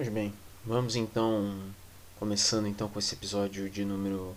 [0.00, 0.32] Pois bem,
[0.64, 1.54] vamos então
[2.18, 4.34] começando então com esse episódio de número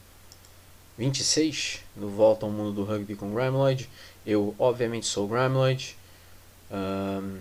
[0.97, 3.89] 26 do Volta ao Mundo do Rugby com Grimloid.
[4.25, 5.95] Eu obviamente sou o.
[6.69, 7.39] Um,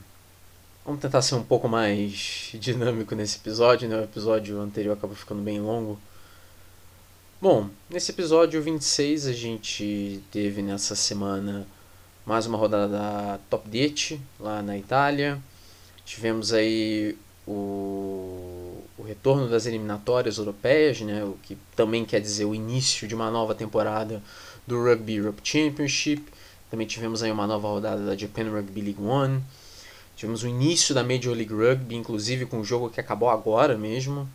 [0.87, 3.97] vamos tentar ser um pouco mais dinâmico nesse episódio, né?
[3.97, 5.99] O episódio anterior acabou ficando bem longo.
[7.41, 11.67] Bom, nesse episódio 26 a gente teve nessa semana
[12.25, 15.43] mais uma rodada da Top 10 lá na Itália.
[16.05, 22.55] Tivemos aí o, o retorno das eliminatórias europeias, né, o que também quer dizer o
[22.55, 24.23] início de uma nova temporada
[24.67, 26.25] do Rugby Europe Championship.
[26.71, 29.43] Também tivemos aí uma nova rodada da Japan Rugby League One.
[30.17, 34.29] Tivemos o início da Major League Rugby, inclusive com o jogo que acabou agora mesmo,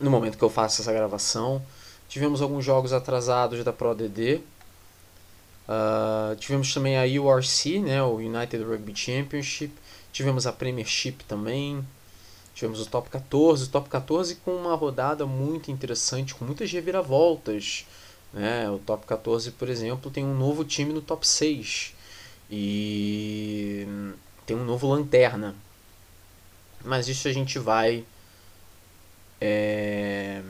[0.00, 1.62] no momento que eu faço essa gravação.
[2.08, 4.40] Tivemos alguns jogos atrasados da Pro DD.
[5.66, 9.72] Uh, tivemos também a URC, né, o United Rugby Championship.
[10.14, 11.84] Tivemos a Premiership também.
[12.54, 13.64] Tivemos o Top 14.
[13.64, 17.84] O Top 14 com uma rodada muito interessante, com muitas reviravoltas.
[18.32, 18.70] Né?
[18.70, 21.94] O Top 14, por exemplo, tem um novo time no Top 6.
[22.48, 23.88] E
[24.46, 25.56] tem um novo Lanterna.
[26.84, 28.04] Mas isso a gente vai
[29.40, 30.42] é,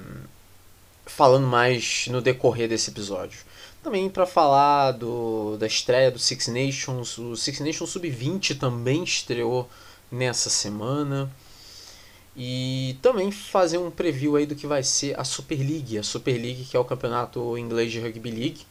[1.07, 3.39] falando mais no decorrer desse episódio.
[3.85, 9.69] Também para falar do, da estreia do Six Nations, o Six Nations Sub-20 também estreou
[10.11, 11.31] nessa semana.
[12.35, 16.33] E também fazer um preview aí do que vai ser a Super League, a Super
[16.33, 18.67] League que é o campeonato inglês de Rugby League.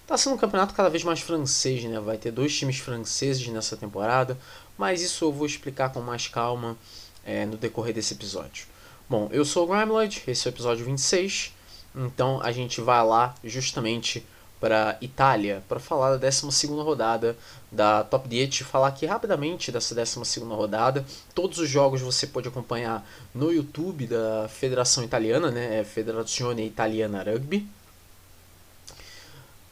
[0.00, 2.00] Está sendo um campeonato cada vez mais francês, né?
[2.00, 4.38] Vai ter dois times franceses nessa temporada,
[4.78, 6.78] mas isso eu vou explicar com mais calma
[7.26, 8.68] é, no decorrer desse episódio.
[9.06, 11.57] Bom, eu sou o Grimloid, esse é o episódio 26.
[11.98, 14.24] Então a gente vai lá justamente
[14.60, 17.36] para Itália para falar da 12 rodada
[17.70, 21.04] da Top 10, falar aqui rapidamente dessa 12 rodada.
[21.34, 23.04] Todos os jogos você pode acompanhar
[23.34, 25.80] no YouTube da Federação Italiana, né?
[25.80, 27.68] É Federazione Italiana Rugby.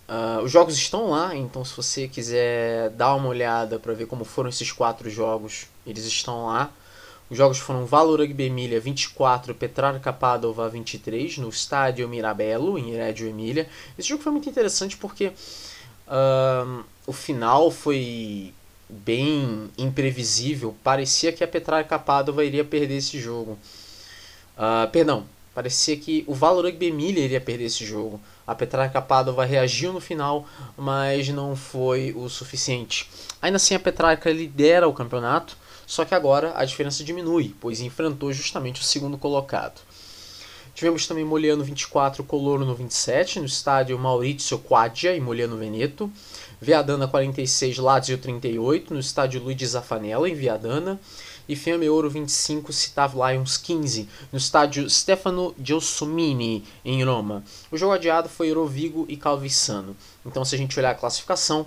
[0.09, 4.25] Uh, os jogos estão lá, então se você quiser dar uma olhada para ver como
[4.25, 6.70] foram esses quatro jogos, eles estão lá.
[7.28, 13.28] Os jogos foram Valor Rugby Emília 24, Petrarca Padova 23, no estádio Mirabello, em Reggio
[13.28, 13.69] Emília.
[13.98, 15.32] Esse jogo foi muito interessante porque
[16.06, 18.54] uh, o final foi
[18.88, 20.76] bem imprevisível.
[20.84, 23.59] Parecia que a Petrarca Padova iria perder esse jogo.
[24.56, 28.20] Uh, perdão, parecia que o Valor Rugby Emília iria perder esse jogo.
[28.47, 33.10] A Petrarca Padova reagiu no final, mas não foi o suficiente.
[33.42, 38.32] Ainda assim, a Petrarca lidera o campeonato só que agora a diferença diminui, pois enfrentou
[38.32, 39.80] justamente o segundo colocado.
[40.76, 46.12] Tivemos também Moliano 24, Coloro no 27, no estádio Maurizio Quaddia, em Moliano Veneto.
[46.60, 51.00] Viadana 46, Lazio 38, no estádio Luigi Zaffanella, em Viadana.
[51.48, 57.42] E Fiamme Ouro 25, Citav Lions 15, no estádio Stefano Gelsomini, em Roma.
[57.70, 59.97] O jogo adiado foi Rovigo e Calvissano.
[60.26, 61.66] Então, se a gente olhar a classificação,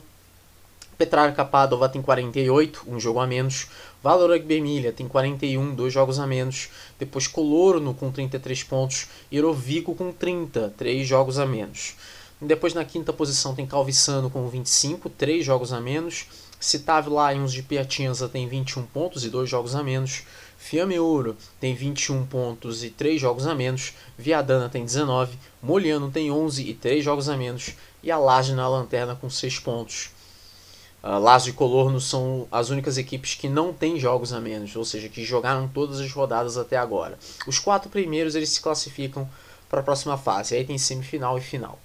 [1.00, 3.68] Petrarca Padova tem 48, um jogo a menos.
[4.04, 6.68] Valor Rugby Emília tem 41, dois jogos a menos.
[7.00, 9.08] Depois Colorno com 33 pontos.
[9.34, 11.96] Rovigo com 30, três jogos a menos.
[12.42, 16.26] Depois na quinta posição tem Calvissano com 25, três jogos a menos.
[16.60, 20.24] Citave Lions de Piatinza tem 21 pontos e dois jogos a menos.
[20.58, 23.94] Fiamme Ouro tem 21 pontos e 3 jogos a menos.
[24.18, 25.38] Viadana tem 19.
[25.64, 27.74] Moliano tem 11 e 3 jogos a menos.
[28.04, 30.19] E a Laje na lanterna com 6 pontos.
[31.02, 34.84] Uh, Lazio e Colorno são as únicas equipes que não têm jogos a menos, ou
[34.84, 37.18] seja, que jogaram todas as rodadas até agora.
[37.48, 39.30] Os quatro primeiros eles se classificam
[39.70, 41.80] para a próxima fase, aí tem semifinal e final.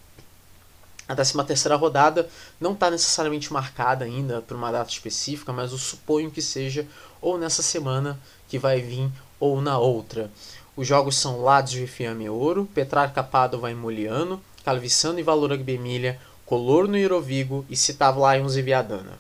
[1.07, 5.79] A 13 terceira rodada não está necessariamente marcada ainda por uma data específica, mas eu
[5.79, 6.87] suponho que seja
[7.21, 10.31] ou nessa semana que vai vir ou na outra.
[10.75, 15.75] Os jogos são Lazio e Fiamme Ouro, Petrarca Padova e Moliano, Calvissano e Valor Rugby
[15.75, 19.19] Emília, Colorno e Rovigo e citava Lions e Viadana.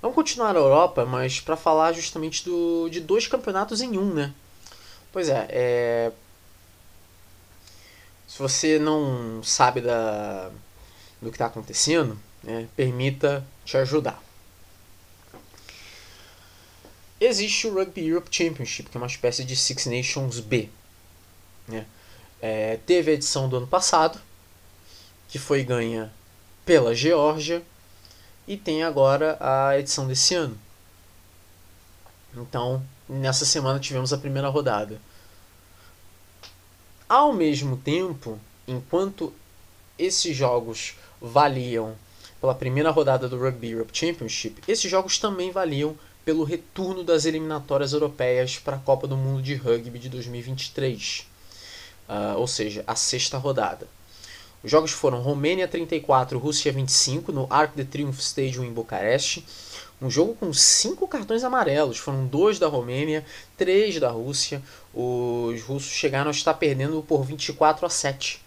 [0.00, 4.32] Vamos continuar na Europa, mas para falar justamente do, de dois campeonatos em um, né?
[5.12, 6.12] Pois é, é,
[8.28, 10.50] se você não sabe da,
[11.20, 14.22] do que está acontecendo, né, permita te ajudar.
[17.20, 20.68] Existe o Rugby Europe Championship, que é uma espécie de Six Nations B.
[21.66, 21.84] Né?
[22.40, 24.20] É, teve a edição do ano passado,
[25.28, 26.10] que foi ganha
[26.64, 27.62] pela Geórgia
[28.46, 30.58] e tem agora a edição desse ano.
[32.34, 35.00] Então, nessa semana tivemos a primeira rodada.
[37.08, 39.32] Ao mesmo tempo, enquanto
[39.98, 41.94] esses jogos valiam
[42.40, 47.92] pela primeira rodada do Rugby Europe Championship, esses jogos também valiam pelo retorno das eliminatórias
[47.92, 51.26] europeias para a Copa do Mundo de Rugby de 2023,
[52.08, 53.88] uh, ou seja, a sexta rodada.
[54.62, 59.44] Os jogos foram Romênia 34, Rússia 25 no Arc de Triomphe Stadium em Bucareste.
[60.02, 61.98] Um jogo com cinco cartões amarelos.
[61.98, 63.24] Foram dois da Romênia,
[63.56, 64.62] três da Rússia.
[64.92, 68.42] Os russos chegaram a estar perdendo por 24 a 7.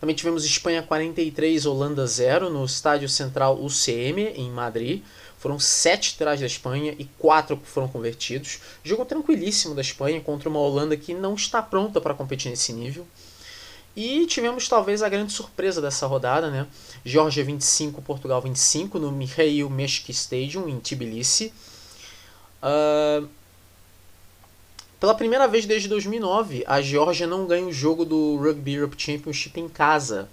[0.00, 5.02] Também tivemos Espanha 43, Holanda 0 no Estádio Central UCM em Madrid.
[5.38, 8.60] Foram sete trás da Espanha e quatro foram convertidos.
[8.82, 13.06] Jogo tranquilíssimo da Espanha contra uma Holanda que não está pronta para competir nesse nível.
[13.96, 16.66] E tivemos talvez a grande surpresa dessa rodada, né?
[17.04, 21.52] Geórgia 25, Portugal 25, no Mikhail Meshki Stadium, em Tbilisi.
[22.62, 23.28] Uh,
[25.00, 29.58] pela primeira vez desde 2009, a Geórgia não ganha o jogo do Rugby Europe Championship
[29.58, 30.28] em casa.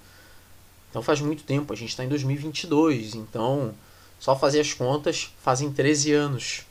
[0.89, 3.73] Então faz muito tempo, a gente está em 2022, então
[4.19, 6.65] só fazer as contas, fazem 13 anos.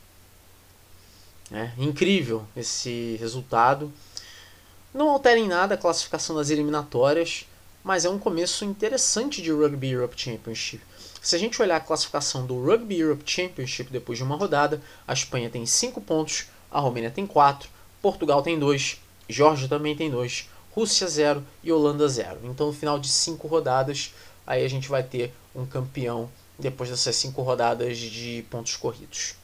[1.51, 3.91] É incrível esse resultado.
[4.97, 7.45] Não altera em nada a classificação das eliminatórias,
[7.83, 10.81] mas é um começo interessante de Rugby Europe Championship.
[11.21, 15.13] Se a gente olhar a classificação do Rugby Europe Championship depois de uma rodada, a
[15.13, 17.69] Espanha tem 5 pontos, a Romênia tem 4,
[18.01, 18.99] Portugal tem 2,
[19.29, 22.39] Geórgia também tem 2, Rússia 0 e Holanda 0.
[22.45, 24.15] Então, no final de 5 rodadas,
[24.47, 26.27] aí a gente vai ter um campeão
[26.57, 29.35] depois dessas 5 rodadas de pontos corridos.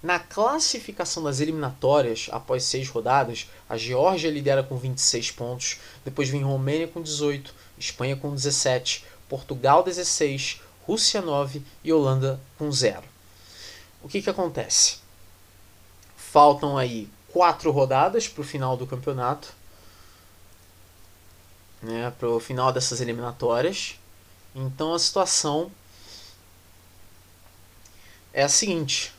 [0.00, 6.44] Na classificação das eliminatórias, após seis rodadas, a Geórgia lidera com 26 pontos, depois vem
[6.44, 13.02] Romênia com 18, Espanha com 17, Portugal 16, Rússia 9 e Holanda com 0.
[14.00, 14.98] O que, que acontece?
[16.16, 19.52] Faltam aí quatro rodadas para o final do campeonato,
[21.82, 23.98] né, para o final dessas eliminatórias.
[24.54, 25.72] Então a situação
[28.32, 29.12] é a seguinte: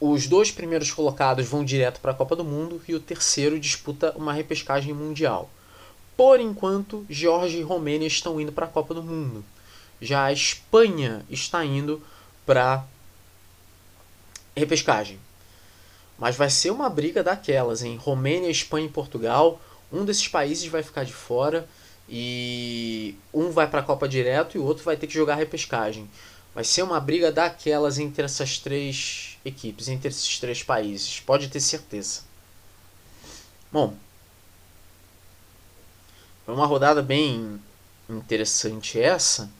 [0.00, 4.14] os dois primeiros colocados vão direto para a Copa do Mundo e o terceiro disputa
[4.16, 5.50] uma repescagem mundial.
[6.16, 9.44] Por enquanto, Geórgia e Romênia estão indo para a Copa do Mundo.
[10.00, 12.02] Já a Espanha está indo
[12.46, 12.84] para
[14.56, 15.18] repescagem.
[16.18, 19.60] Mas vai ser uma briga daquelas, em Romênia, Espanha e Portugal.
[19.92, 21.68] Um desses países vai ficar de fora
[22.08, 26.08] e um vai para a Copa direto e o outro vai ter que jogar repescagem.
[26.54, 31.20] Vai ser uma briga daquelas entre essas três equipes, entre esses três países.
[31.20, 32.22] Pode ter certeza.
[33.70, 33.94] Bom,
[36.44, 37.60] foi uma rodada bem
[38.08, 39.50] interessante essa.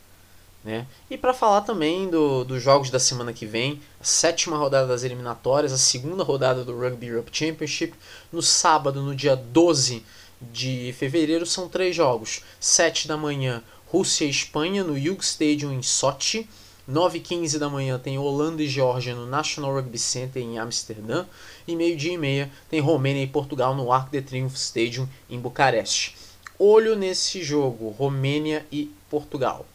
[0.65, 0.87] Né?
[1.09, 5.03] E para falar também do, dos jogos da semana que vem, a sétima rodada das
[5.03, 7.95] eliminatórias, a segunda rodada do Rugby Europe Championship,
[8.33, 10.05] no sábado, no dia 12
[10.41, 12.43] de fevereiro, são três jogos.
[12.61, 16.49] 7 da manhã, Rússia e Espanha no Yug Stadium em Sochi.
[16.89, 21.27] 9h15 da manhã tem Holanda e Geórgia no National Rugby Center em Amsterdã.
[21.67, 26.17] E meio-dia e meia tem Romênia e Portugal no Arc de Triomphe Stadium em Bucareste.
[26.59, 29.67] Olho nesse jogo, Romênia e Portugal.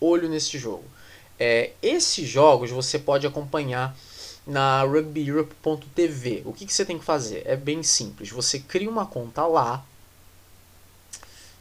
[0.00, 0.84] Olho nesse jogo.
[1.38, 3.96] É, esses jogos você pode acompanhar
[4.46, 6.42] na rugbyeurope.tv.
[6.44, 7.42] O que, que você tem que fazer?
[7.46, 8.30] É bem simples.
[8.30, 9.84] Você cria uma conta lá,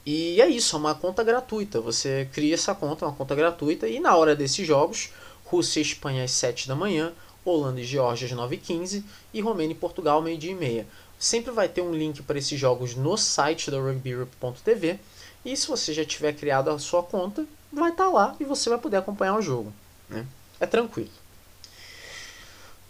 [0.06, 1.82] e é isso, é uma conta gratuita.
[1.82, 5.10] Você cria essa conta, uma conta gratuita, e na hora desses jogos,
[5.46, 7.12] Rússia e Espanha às 7 da manhã,
[7.44, 9.04] Holanda e Geórgia às 9h15
[9.34, 10.88] e Romênia e Portugal meio-dia e meia.
[11.18, 15.00] Sempre vai ter um link para esses jogos no site da rugbyeurope.tv
[15.44, 18.70] e se você já tiver criado a sua conta, vai estar tá lá e você
[18.70, 19.72] vai poder acompanhar o jogo.
[20.10, 20.26] Né?
[20.60, 21.10] É tranquilo.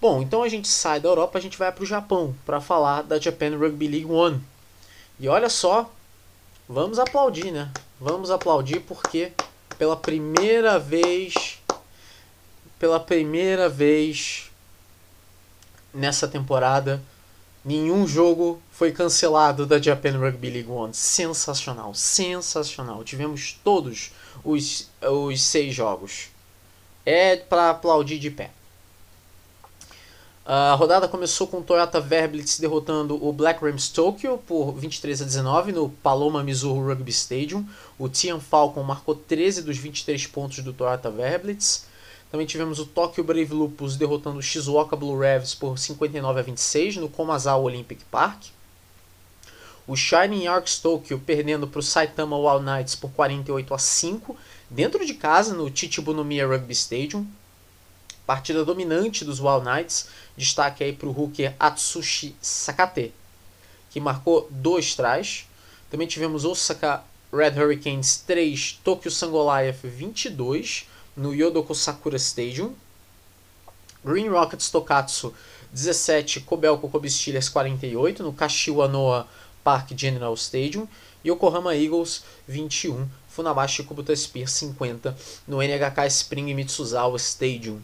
[0.02, 3.02] Bom, então a gente sai da Europa, a gente vai para o Japão para falar
[3.04, 4.42] da Japan Rugby League One.
[5.20, 5.92] E olha só,
[6.68, 7.72] Vamos aplaudir, né?
[8.00, 9.32] Vamos aplaudir porque
[9.78, 11.62] pela primeira vez
[12.80, 14.50] pela primeira vez
[15.94, 17.02] nessa temporada
[17.64, 20.94] nenhum jogo foi cancelado da Japan Rugby League One.
[20.94, 23.04] Sensacional, sensacional.
[23.04, 24.12] Tivemos todos
[24.44, 26.30] os, os seis jogos.
[27.06, 28.50] É para aplaudir de pé.
[30.48, 35.26] A rodada começou com o Toyota Verblitz derrotando o Black Rams Tokyo por 23 a
[35.26, 37.66] 19 no Paloma Missouri Rugby Stadium.
[37.98, 41.88] O Tian Falcon marcou 13 dos 23 pontos do Toyota Verblitz.
[42.30, 46.98] Também tivemos o Tokyo Brave Lupus derrotando o Shizuoka Blue Revs por 59 a 26
[46.98, 48.44] no Komazawa Olympic Park.
[49.88, 54.38] O Shining Yarks Tokyo perdendo para o Saitama Wild Knights por 48 a 5
[54.70, 57.26] dentro de casa no Chichibunomiya Rugby Stadium.
[58.26, 60.08] Partida dominante dos Wild Knights.
[60.38, 63.14] Destaque aí para o hooker Atsushi Sakate,
[63.90, 65.48] que marcou dois trás.
[65.90, 70.88] Também tivemos Osaka Red Hurricanes 3, Tokyo Sangoliath 22.
[71.16, 72.76] no Yodoko Sakura Stadium.
[74.04, 75.34] Green Rockets Tokatsu
[75.74, 79.28] 17, Kobelco Kobe Steelers 48, no Kashiwa Noa
[79.64, 80.88] Park General Stadium.
[81.24, 85.16] Yokohama Eagles 21, Funabashi Kubota Spear 50,
[85.48, 87.82] no NHK Spring Mitsuzawa Stadium.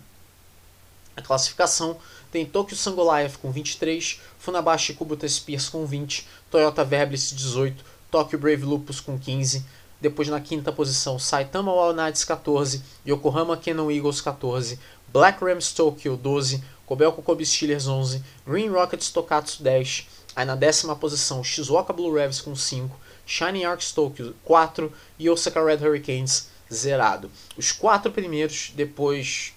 [1.16, 1.98] A classificação
[2.32, 8.64] tem Tokyo Sangoliath com 23, Funabashi Kubota Spears com 20, Toyota Verbliss 18, Tokyo Brave
[8.64, 9.66] Lupus com 15,
[10.00, 14.80] depois na quinta posição Saitama Wild Knights 14, Yokohama Cannon Eagles 14,
[15.12, 20.96] Black Rams Tokyo 12, Kobelco Kobe Steelers 11, Green Rockets Tokatsu 10, aí na décima
[20.96, 27.30] posição Shizuoka Blue Revs com 5, Shining Arcs Tokyo 4 e Osaka Red Hurricanes zerado.
[27.58, 29.54] Os quatro primeiros, depois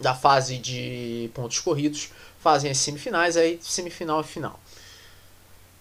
[0.00, 2.10] da fase de pontos corridos,
[2.40, 4.60] fazem as semifinais, aí semifinal e final.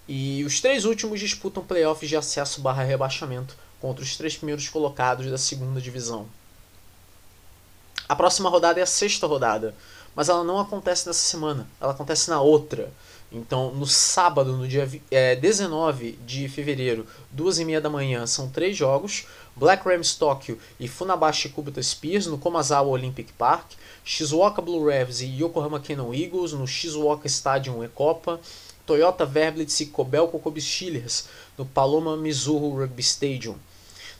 [0.07, 5.29] E os três últimos disputam playoffs de acesso barra rebaixamento contra os três primeiros colocados
[5.29, 6.27] da segunda divisão.
[8.07, 9.75] A próxima rodada é a sexta rodada,
[10.15, 12.91] mas ela não acontece nessa semana, ela acontece na outra.
[13.31, 18.48] Então, no sábado, no dia é, 19 de fevereiro, duas e meia da manhã, são
[18.48, 19.25] três jogos.
[19.55, 23.65] Black Rams Tóquio e Funabashi Kubota Spears no Komazawa Olympic Park.
[24.03, 28.39] Shizuoka Blue Revs e Yokohama Cannon Eagles no Shizuoka Stadium Ekopa.
[28.85, 33.55] Toyota Verblitz e Kobelco Kobe Steelers no Paloma Mizuho Rugby Stadium.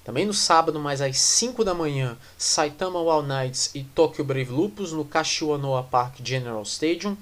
[0.04, 4.92] Também no sábado, mais às 5 da manhã, Saitama Wild Knights e Tokyo Brave Lupus
[4.92, 7.18] no Kashiwa Noa Park General Stadium.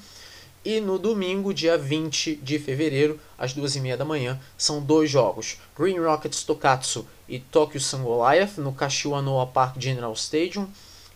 [0.65, 5.57] E no domingo, dia 20 de fevereiro, às 2h30 da manhã, são dois jogos.
[5.77, 10.67] Green Rockets Tokatsu e Tokyo Sun Goliath no Kashiwa Noa Park General Stadium.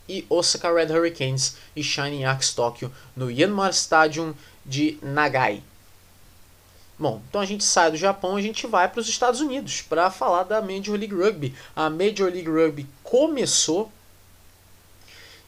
[0.08, 4.34] E Osaka Red Hurricanes e Shining Axe Tokyo no Yanmar Stadium
[4.64, 5.62] de Nagai.
[6.98, 9.82] Bom, então a gente sai do Japão e a gente vai para os Estados Unidos
[9.82, 11.54] para falar da Major League Rugby.
[11.76, 13.92] A Major League Rugby começou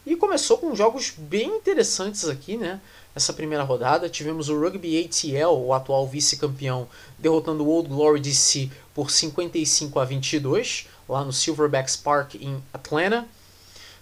[0.06, 2.80] e começou com jogos bem interessantes aqui, né?
[3.14, 6.86] Essa primeira rodada tivemos o Rugby ATL, o atual vice-campeão,
[7.18, 13.26] derrotando o Old Glory DC por 55 a 22 lá no Silverbacks Park em Atlanta.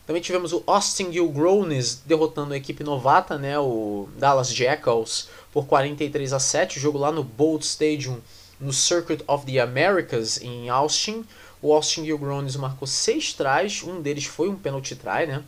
[0.06, 5.66] Também tivemos o Austin Gill Grones derrotando a equipe novata, né, o Dallas Jackals, por
[5.66, 8.18] 43 a 7, o jogo lá no Bold Stadium,
[8.60, 11.24] no Circuit of the Americas em Austin.
[11.60, 15.42] O Austin Gill Grones marcou seis tries, um deles foi um penalty try, né?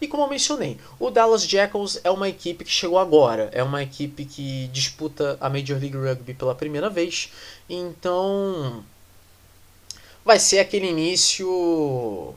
[0.00, 3.82] E como eu mencionei, o Dallas Jackals é uma equipe que chegou agora, é uma
[3.82, 7.32] equipe que disputa a Major League Rugby pela primeira vez,
[7.68, 8.84] então
[10.24, 12.34] vai ser aquele início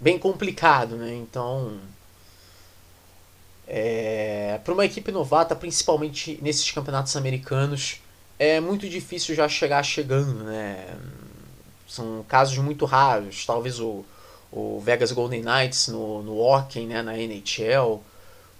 [0.00, 1.14] bem complicado, né?
[1.14, 1.78] Então,
[3.66, 8.00] é, para uma equipe novata, principalmente nesses campeonatos americanos,
[8.38, 10.96] é muito difícil já chegar chegando, né?
[11.88, 14.04] São casos muito raros, talvez o,
[14.52, 18.02] o Vegas Golden Knights no, no Hockey, né, na NHL,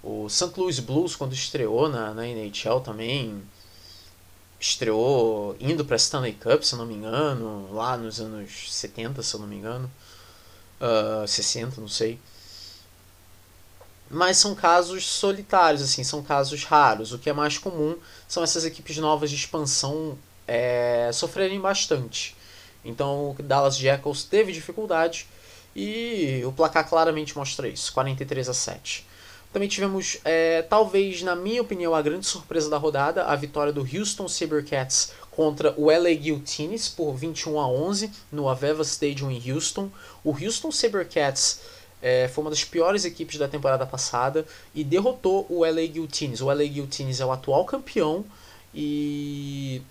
[0.02, 0.52] o St.
[0.56, 3.42] Louis Blues quando estreou na, na NHL também
[4.58, 9.40] estreou indo para Stanley Cup, se não me engano, lá nos anos 70, se eu
[9.40, 9.90] não me engano
[10.80, 12.18] uh, ah, 60, não sei.
[14.08, 17.12] Mas são casos solitários, assim, são casos raros.
[17.12, 17.96] O que é mais comum
[18.28, 20.16] são essas equipes novas de expansão
[20.46, 22.36] é, sofrerem bastante.
[22.84, 25.26] Então o Dallas Jackals teve dificuldade
[25.76, 29.06] e o placar claramente mostra isso, 43 a 7.
[29.52, 33.80] Também tivemos, é, talvez, na minha opinião, a grande surpresa da rodada, a vitória do
[33.80, 39.90] Houston Sabercats contra o LA Guillotines por 21 a 11 no Aveva Stadium em Houston.
[40.24, 41.60] O Houston Sabercats
[42.00, 46.40] é, foi uma das piores equipes da temporada passada e derrotou o LA Guillotines.
[46.40, 48.24] O LA Guillotines é o atual campeão
[48.74, 49.82] e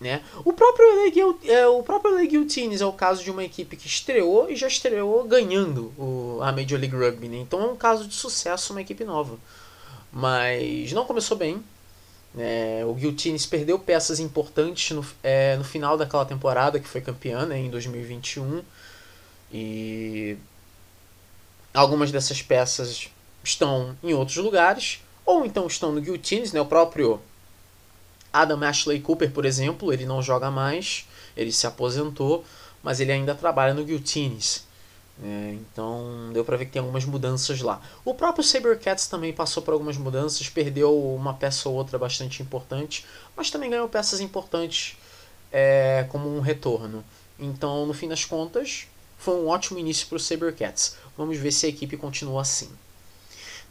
[0.00, 0.22] né?
[0.44, 4.50] O próprio LA, é, o próprio Guillotines é o caso de uma equipe que estreou
[4.50, 7.28] e já estreou ganhando o, a Major League Rugby.
[7.28, 7.38] Né?
[7.38, 9.38] Então é um caso de sucesso uma equipe nova.
[10.12, 11.62] Mas não começou bem,
[12.38, 17.46] é, o Guiltines perdeu peças importantes no, é, no final daquela temporada, que foi campeã
[17.46, 18.62] né, em 2021.
[19.52, 20.36] E
[21.72, 23.08] algumas dessas peças
[23.42, 27.20] estão em outros lugares, ou então estão no Guiltines, né, o próprio
[28.36, 32.44] Adam Ashley Cooper, por exemplo, ele não joga mais, ele se aposentou,
[32.82, 34.66] mas ele ainda trabalha no Guiltines.
[35.22, 37.80] É, então deu para ver que tem algumas mudanças lá.
[38.04, 43.06] O próprio Sabercats também passou por algumas mudanças, perdeu uma peça ou outra bastante importante,
[43.34, 44.98] mas também ganhou peças importantes
[45.50, 47.02] é, como um retorno.
[47.38, 50.96] Então, no fim das contas, foi um ótimo início para o Sabercats.
[51.16, 52.68] Vamos ver se a equipe continua assim.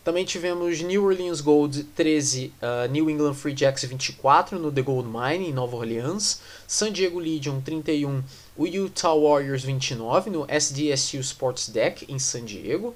[0.06, 5.10] Também tivemos New Orleans Gold 13, uh, New England Free Jacks 24 no The Gold
[5.10, 8.24] Mine em Nova Orleans, San Diego Legion 31,
[8.56, 12.94] o Utah Warriors 29 no SDSU Sports Deck em San Diego.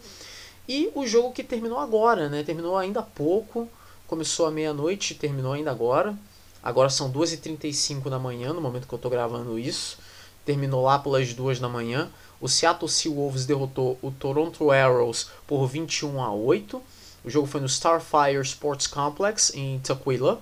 [0.68, 2.44] E o jogo que terminou agora, né?
[2.44, 3.68] Terminou ainda há pouco,
[4.06, 6.16] começou à meia-noite, terminou ainda agora.
[6.62, 9.98] Agora são 2h35 da manhã, no momento que eu estou gravando isso.
[10.46, 12.08] Terminou lá pelas 2 da manhã.
[12.40, 16.80] O Seattle Seawolves derrotou o Toronto Arrows por 21 a 8.
[17.30, 20.42] O jogo foi no Starfire Sports Complex em Tukwila,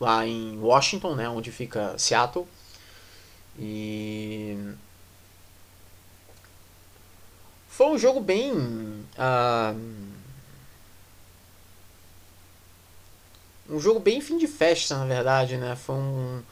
[0.00, 2.44] lá em Washington, né, onde fica Seattle.
[3.56, 4.58] E
[7.68, 9.78] foi um jogo bem uh...
[13.70, 15.76] um jogo bem fim de festa, na verdade, né?
[15.76, 16.42] Foi um,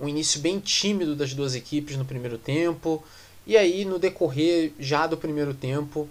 [0.00, 3.04] um início bem tímido das duas equipes no primeiro tempo.
[3.46, 6.08] E aí, no decorrer já do primeiro tempo,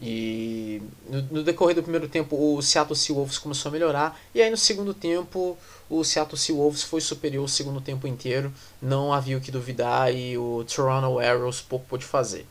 [0.00, 4.20] e no, no, decorrer do primeiro tempo, o Seattle Seahawks começou a melhorar.
[4.34, 5.56] E aí no segundo tempo,
[5.88, 8.52] o Seattle Seahawks foi superior o segundo tempo inteiro.
[8.82, 12.46] Não havia o que duvidar e o Toronto Arrows pouco pôde fazer.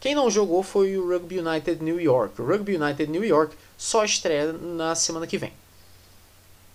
[0.00, 2.40] Quem não jogou foi o Rugby United New York.
[2.40, 5.52] O Rugby United New York só estreia na semana que vem.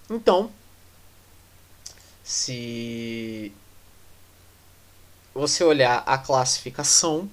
[0.09, 0.49] Então,
[2.23, 3.51] se
[5.33, 7.29] você olhar a classificação,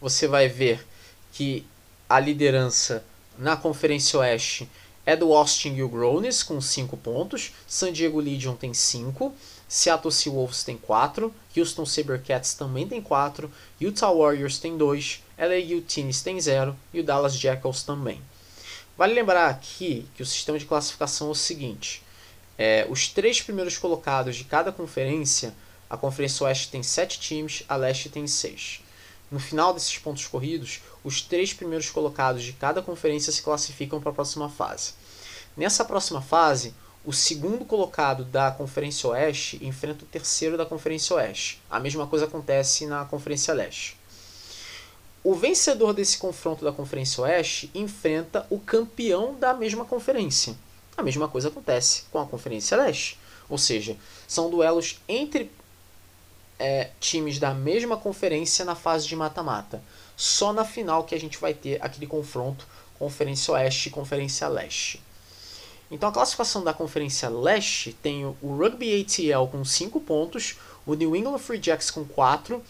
[0.00, 0.86] você vai ver
[1.36, 1.66] que
[2.08, 3.04] a liderança
[3.36, 4.66] na Conferência Oeste
[5.04, 9.34] é do Austin Gilgronis com 5 pontos, San Diego Legion tem 5,
[9.68, 16.22] Seattle Seawolves tem 4, Houston Sabercats também tem 4, Utah Warriors tem 2, LA Teens
[16.22, 18.18] tem 0 e o Dallas Jackals também.
[18.96, 22.02] Vale lembrar aqui que o sistema de classificação é o seguinte:
[22.56, 25.54] é, os três primeiros colocados de cada conferência,
[25.90, 28.85] a Conferência Oeste tem 7 times, a Leste tem 6.
[29.30, 34.10] No final desses pontos corridos, os três primeiros colocados de cada conferência se classificam para
[34.10, 34.92] a próxima fase.
[35.56, 41.62] Nessa próxima fase, o segundo colocado da Conferência Oeste enfrenta o terceiro da Conferência Oeste.
[41.70, 43.96] A mesma coisa acontece na Conferência Leste.
[45.22, 50.56] O vencedor desse confronto da Conferência Oeste enfrenta o campeão da mesma conferência.
[50.96, 53.18] A mesma coisa acontece com a Conferência Leste.
[53.48, 53.96] Ou seja,
[54.26, 55.50] são duelos entre
[56.58, 59.82] é, times da mesma conferência na fase de mata-mata.
[60.16, 62.66] Só na final que a gente vai ter aquele confronto
[62.98, 65.02] Conferência Oeste e Conferência Leste.
[65.90, 71.14] Então a classificação da Conferência Leste tem o Rugby ATL com 5 pontos, o New
[71.14, 72.62] England Free Jacks com 4,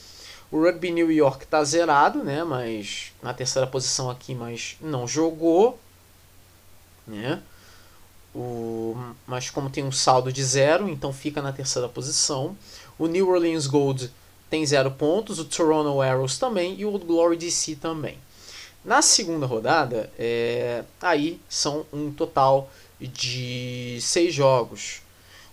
[0.51, 5.79] o Rugby New York está zerado, né, mas na terceira posição aqui, mas não jogou,
[7.07, 7.43] né?
[8.35, 8.95] O,
[9.27, 12.55] mas como tem um saldo de zero, então fica na terceira posição.
[12.99, 14.11] O New Orleans Gold
[14.49, 18.19] tem 0 pontos, o Toronto Arrows também e o Old Glory DC também.
[18.85, 25.03] Na segunda rodada, é, aí são um total de 6 jogos.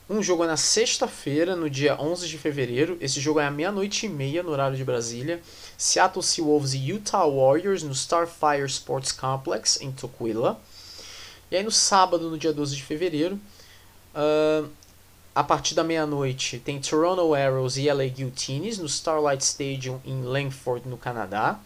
[0.09, 2.97] Um jogo é na sexta-feira, no dia 11 de fevereiro.
[3.01, 5.41] Esse jogo é à meia-noite e meia no horário de Brasília.
[5.77, 10.59] Seattle Seawolves e Utah Warriors no Starfire Sports Complex em Tukwila.
[11.49, 13.39] E aí no sábado, no dia 12 de fevereiro,
[15.35, 20.87] a partir da meia-noite tem Toronto Arrows e LA Guillotines no Starlight Stadium em Langford,
[20.87, 21.59] no Canadá.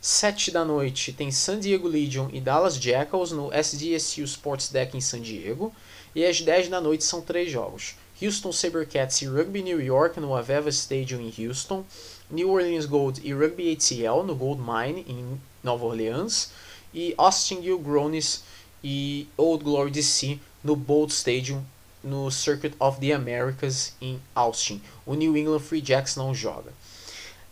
[0.00, 5.00] Sete da noite tem San Diego Legion e Dallas Jackals no SDSU Sports Deck em
[5.00, 5.72] San Diego.
[6.16, 7.94] E às 10 da noite são três jogos.
[8.20, 11.84] Houston Sabercats e Rugby New York no Aveva Stadium em Houston.
[12.28, 16.50] New Orleans Gold e Rugby ATL no Gold Mine em Nova Orleans.
[16.92, 18.42] E Austin Gilgronis
[18.82, 21.62] e Old Glory DC no Bold Stadium
[22.02, 24.80] no Circuit of the Americas em Austin.
[25.04, 26.72] O New England Free Jacks não joga.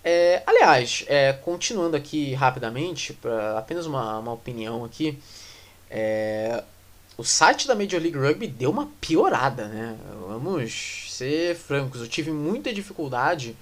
[0.03, 5.19] É, aliás, é, continuando aqui rapidamente, para apenas uma, uma opinião aqui,
[5.91, 6.63] é,
[7.17, 9.97] o site da Major League Rugby deu uma piorada, né?
[10.29, 13.57] Vamos ser francos, eu tive muita dificuldade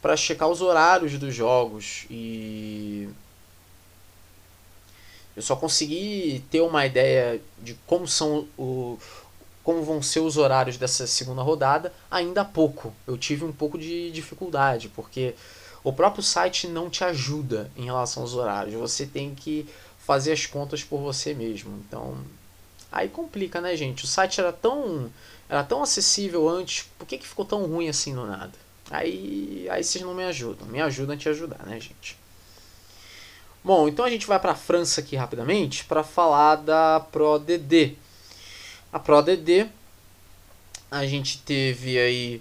[0.00, 3.08] para checar os horários dos jogos e
[5.36, 8.98] eu só consegui ter uma ideia de como são o,
[9.64, 12.94] como vão ser os horários dessa segunda rodada ainda há pouco.
[13.06, 15.34] Eu tive um pouco de dificuldade, porque
[15.82, 18.74] o próprio site não te ajuda em relação aos horários.
[18.74, 19.66] Você tem que
[19.98, 21.82] fazer as contas por você mesmo.
[21.88, 22.16] Então,
[22.92, 24.04] aí complica, né, gente?
[24.04, 25.10] O site era tão
[25.48, 28.52] era tão acessível antes, por que, que ficou tão ruim assim no nada?
[28.90, 30.66] Aí, aí vocês não me ajudam.
[30.66, 32.18] Me ajudam a te ajudar, né, gente?
[33.62, 37.96] Bom, então a gente vai para a França aqui rapidamente para falar da Pro DD.
[38.94, 39.66] A Pro DD,
[40.88, 42.40] a gente teve aí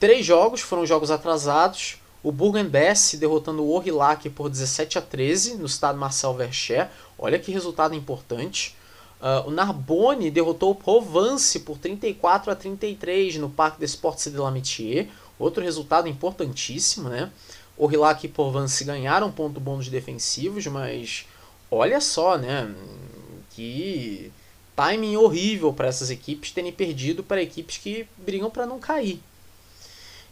[0.00, 1.98] três jogos, foram jogos atrasados.
[2.24, 6.90] O Bourg-en-Bresse derrotando o Orillac por 17 a 13 no estado Marcel Vercher.
[7.16, 8.76] Olha que resultado importante.
[9.20, 14.36] Uh, o Narbonne derrotou o Provence por 34 a 33 no Parque des Sports de
[14.36, 15.06] l'Amitié.
[15.38, 17.30] Outro resultado importantíssimo, né?
[17.76, 21.26] Orillac e Provence ganharam ponto bônus defensivos, mas
[21.70, 22.74] olha só, né?
[23.50, 24.32] Que
[24.80, 29.20] timing horrível para essas equipes terem perdido para equipes que brigam para não cair.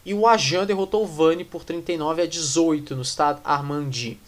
[0.06, 4.18] E o Ajan derrotou o Vani por 39 a 18 no estado Armandi.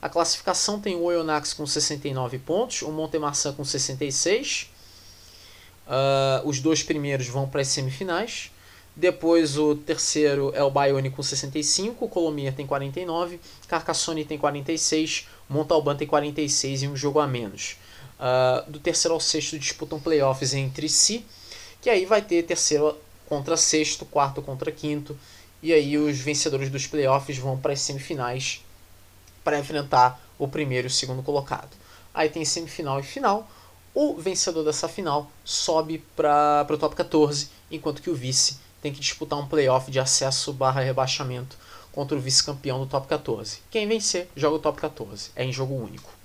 [0.00, 4.70] A classificação tem o Oyonnax com 69 pontos, o Montemarçan com 66.
[5.84, 8.52] Uh, ah, os dois primeiros vão para as semifinais.
[8.94, 15.26] Depois o terceiro é o Bayonne com 65, o Colomier tem 49, Carcassonne tem 46,
[15.48, 17.76] Montalban tem 46 e um jogo a menos.
[18.18, 21.24] Uh, do terceiro ao sexto disputam playoffs entre si,
[21.82, 22.96] que aí vai ter terceiro
[23.28, 25.18] contra sexto, quarto contra quinto,
[25.62, 28.64] e aí os vencedores dos playoffs vão para as semifinais
[29.44, 31.70] para enfrentar o primeiro e o segundo colocado.
[32.12, 33.48] Aí tem semifinal e final.
[33.94, 39.00] O vencedor dessa final sobe para o top 14, enquanto que o vice tem que
[39.00, 41.56] disputar um playoff de acesso barra rebaixamento
[41.92, 43.58] contra o vice-campeão do top 14.
[43.70, 45.30] Quem vencer, joga o top 14.
[45.34, 46.15] É em jogo único.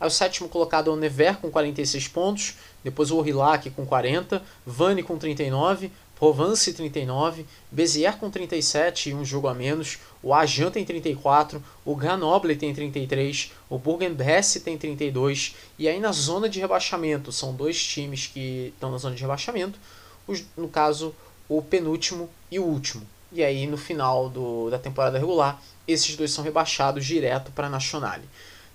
[0.00, 4.42] Aí o sétimo colocado é o Never com 46 pontos, depois o Orillac com 40,
[4.64, 10.70] Vani com 39, Provence 39, Bezier com 37 e um jogo a menos, o Ajan
[10.70, 16.58] tem 34, o Grenoble tem 33, o Bourg-en-Bresse tem 32 e aí na zona de
[16.58, 19.78] rebaixamento são dois times que estão na zona de rebaixamento,
[20.26, 21.14] os, no caso
[21.48, 23.06] o penúltimo e o último.
[23.30, 27.70] E aí no final do, da temporada regular esses dois são rebaixados direto para a
[27.70, 28.24] Nationale.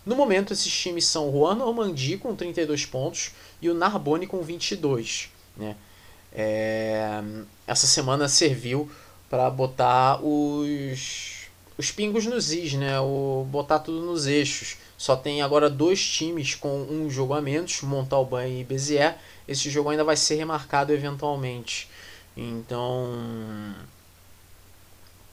[0.05, 5.29] No momento esses times são Juan Normandie com 32 pontos e o Narbonne com 22,
[5.55, 5.75] né?
[6.35, 7.21] É,
[7.67, 8.91] essa semana serviu
[9.29, 12.99] para botar os, os pingos nos is, né?
[12.99, 14.77] O, botar tudo nos eixos.
[14.97, 19.15] Só tem agora dois times com um jogo a menos, Montalban e Bezier.
[19.47, 21.89] Esse jogo ainda vai ser remarcado eventualmente.
[22.35, 23.75] Então,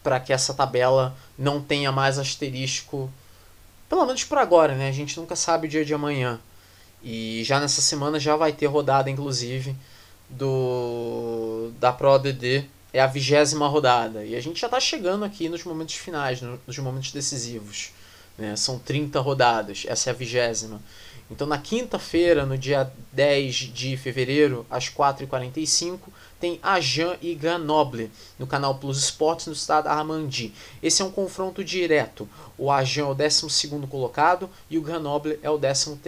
[0.03, 3.11] para que essa tabela não tenha mais asterisco,
[3.91, 4.89] pelo menos por agora, né?
[4.89, 6.41] A gente nunca sabe o dia de amanhã.
[7.03, 9.75] E já nessa semana já vai ter rodada, inclusive
[10.29, 14.25] do da Pro ADD é a vigésima rodada.
[14.25, 17.91] E a gente já está chegando aqui nos momentos finais, nos momentos decisivos.
[18.39, 18.55] Né?
[18.55, 20.81] São 30 rodadas, essa é a vigésima.
[21.29, 25.99] Então na quinta-feira, no dia 10 de fevereiro, às 4h45,
[26.41, 30.55] tem Ajan e Grenoble no canal Plus Esportes no estado Armandi.
[30.83, 32.29] Esse é um confronto direto.
[32.57, 35.99] O Ajan é o 12 colocado e o Grenoble é o 13.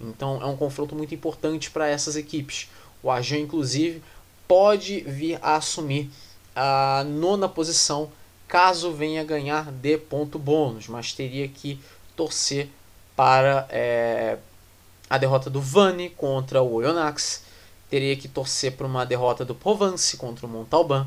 [0.00, 2.68] Então é um confronto muito importante para essas equipes.
[3.02, 4.02] O Ajan, inclusive,
[4.46, 6.10] pode vir a assumir
[6.54, 8.10] a nona posição
[8.46, 11.80] caso venha ganhar de ponto bônus, mas teria que
[12.14, 12.68] torcer
[13.16, 14.38] para é,
[15.08, 17.42] a derrota do Vani contra o Oyonnax,
[17.94, 21.06] teria que torcer para uma derrota do Provence contra o Montalban,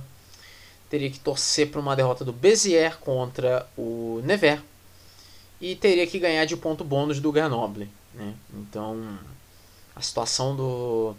[0.90, 4.62] teria que torcer para uma derrota do Bezier contra o Nevers
[5.60, 7.90] e teria que ganhar de ponto bônus do Grenoble.
[8.14, 8.34] Né?
[8.54, 9.20] Então,
[9.94, 11.14] a situação do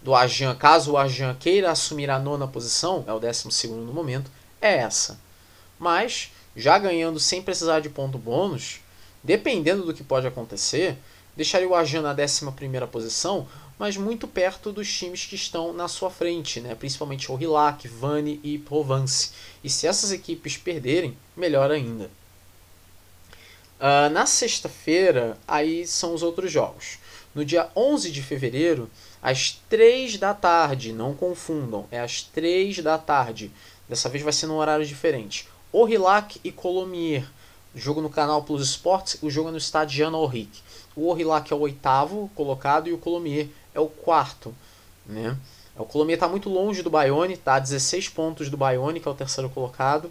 [0.00, 3.92] do Ajan, caso o Ajan queira assumir a nona posição, é o décimo segundo no
[3.92, 5.20] momento, é essa.
[5.78, 8.80] Mas, já ganhando sem precisar de ponto bônus,
[9.22, 10.96] dependendo do que pode acontecer,
[11.36, 13.46] deixaria o Ajan na décima primeira posição,
[13.80, 16.74] mas muito perto dos times que estão na sua frente, né?
[16.74, 19.30] principalmente o Hilac, Vani e Provence.
[19.64, 22.10] E se essas equipes perderem, melhor ainda.
[23.80, 26.98] Uh, na sexta-feira, aí são os outros jogos.
[27.34, 28.90] No dia 11 de fevereiro,
[29.22, 33.50] às 3 da tarde, não confundam, é às 3 da tarde.
[33.88, 35.48] Dessa vez vai ser num horário diferente.
[35.72, 37.26] Orillac e Colomier.
[37.74, 40.60] Jogo no canal Plus Sports, o jogo é no estádio Jean Henrique.
[40.94, 44.54] O Orillac é o oitavo colocado e o Colomier é o quarto.
[45.06, 45.36] Né?
[45.76, 49.10] O Colomier está muito longe do Bayonne, tá a 16 pontos do Bayonne, que é
[49.10, 50.10] o terceiro colocado.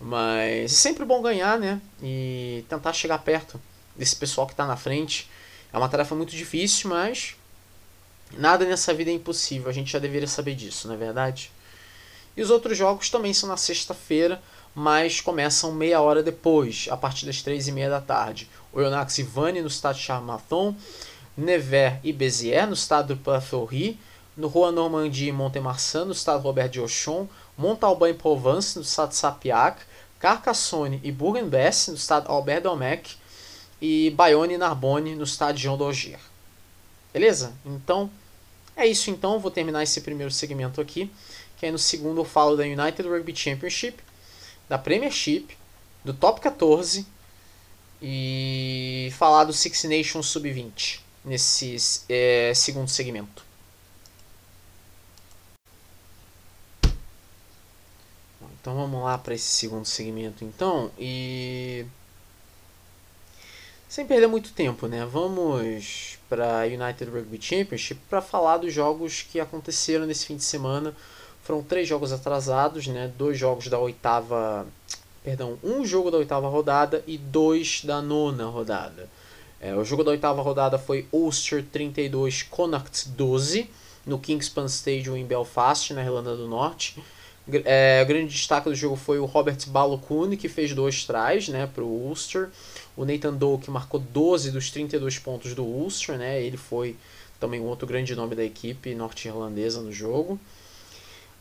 [0.00, 1.80] Mas é sempre bom ganhar, né?
[2.00, 3.60] E tentar chegar perto
[3.96, 5.28] desse pessoal que está na frente.
[5.72, 7.34] É uma tarefa muito difícil, mas
[8.36, 9.68] nada nessa vida é impossível.
[9.68, 11.50] A gente já deveria saber disso, não é verdade?
[12.36, 14.40] E os outros jogos também são na sexta-feira,
[14.74, 18.48] mas começam meia hora depois, a partir das três e meia da tarde.
[18.72, 20.76] Oyonnax e Vani no estado de Charmathon,
[21.38, 23.96] Nevers e Béziers no estado do Plateau-Rie,
[24.36, 29.10] no Rua Normandie e Montemarçan no estado Robert de Auchon, Montalban e Provence no estado
[29.10, 29.80] de Sapiac,
[30.18, 33.14] Carcassonne e Bourg-en-Bresse no estado Albert d'Olmec,
[33.80, 36.18] e Bayonne e Narbonne no estádio João Dogier.
[37.12, 37.52] Beleza?
[37.64, 38.10] Então,
[38.76, 39.38] é isso então.
[39.38, 41.08] Vou terminar esse primeiro segmento aqui.
[41.56, 44.02] Que aí no segundo eu falo da United Rugby Championship.
[44.68, 45.56] da Premiership,
[46.04, 47.06] do Top 14
[48.02, 51.76] e falar do Six Nations Sub-20 nesse
[52.08, 53.44] é, segundo segmento.
[58.60, 61.86] Então vamos lá para esse segundo segmento então e
[63.88, 65.06] sem perder muito tempo, né?
[65.06, 70.94] Vamos para United Rugby Championship para falar dos jogos que aconteceram nesse fim de semana.
[71.42, 73.10] Foram três jogos atrasados, né?
[73.16, 74.66] Dois jogos da oitava,
[75.24, 79.08] perdão, um jogo da oitava rodada e dois da nona rodada.
[79.60, 83.68] É, o jogo da oitava rodada foi Ulster 32, Connacht 12
[84.06, 86.96] no Kingspan Stadium em Belfast, na Irlanda do Norte.
[87.64, 91.82] É, grande destaque do jogo foi o Robert Balogun, que fez dois trás né, para
[91.82, 92.50] o Ulster.
[92.96, 96.18] O Nathan Doe, que marcou 12 dos 32 pontos do Ulster.
[96.18, 96.96] Né, ele foi
[97.40, 100.38] também um outro grande nome da equipe norte-irlandesa no jogo.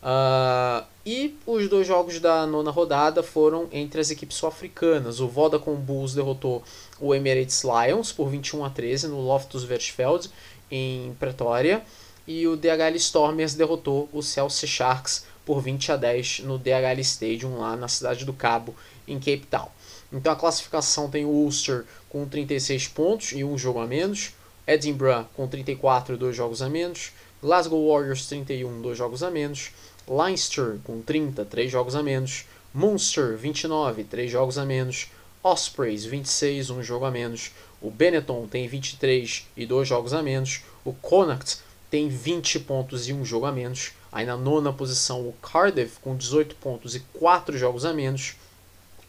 [0.07, 5.19] Uh, e os dois jogos da nona rodada foram entre as equipes sul-africanas.
[5.19, 6.63] O Vodacom Bulls derrotou
[6.97, 10.29] o Emirates Lions por 21 a 13 no Loftus Versfeld,
[10.71, 11.83] em Pretória.
[12.25, 17.57] E o DHL Stormers derrotou o Chelsea Sharks por 20 a 10 no DHL Stadium
[17.57, 18.73] lá na cidade do Cabo,
[19.05, 19.69] em Cape Town.
[20.11, 24.31] Então a classificação tem o Ulster com 36 pontos e um jogo a menos,
[24.65, 29.71] Edinburgh com 34 dois jogos a menos, Glasgow Warriors 31 dois jogos a menos,
[30.07, 35.11] Leinster com 30 3 jogos a menos, Munster 29 3 jogos a menos,
[35.43, 40.61] Ospreys 26 um jogo a menos, o Benetton tem 23 e dois jogos a menos,
[40.83, 45.33] o Connacht tem 20 pontos e um jogo a menos, Aí na nona posição o
[45.33, 48.35] Cardiff com 18 pontos e 4 jogos a menos.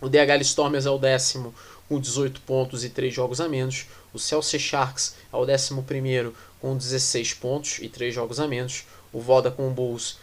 [0.01, 1.55] O DHL Stormers é o décimo
[1.89, 3.87] com 18 pontos e 3 jogos a menos.
[4.13, 8.85] O Chelsea Sharks é o décimo primeiro com 16 pontos e 3 jogos a menos.
[9.13, 10.19] O Vodacom Bulls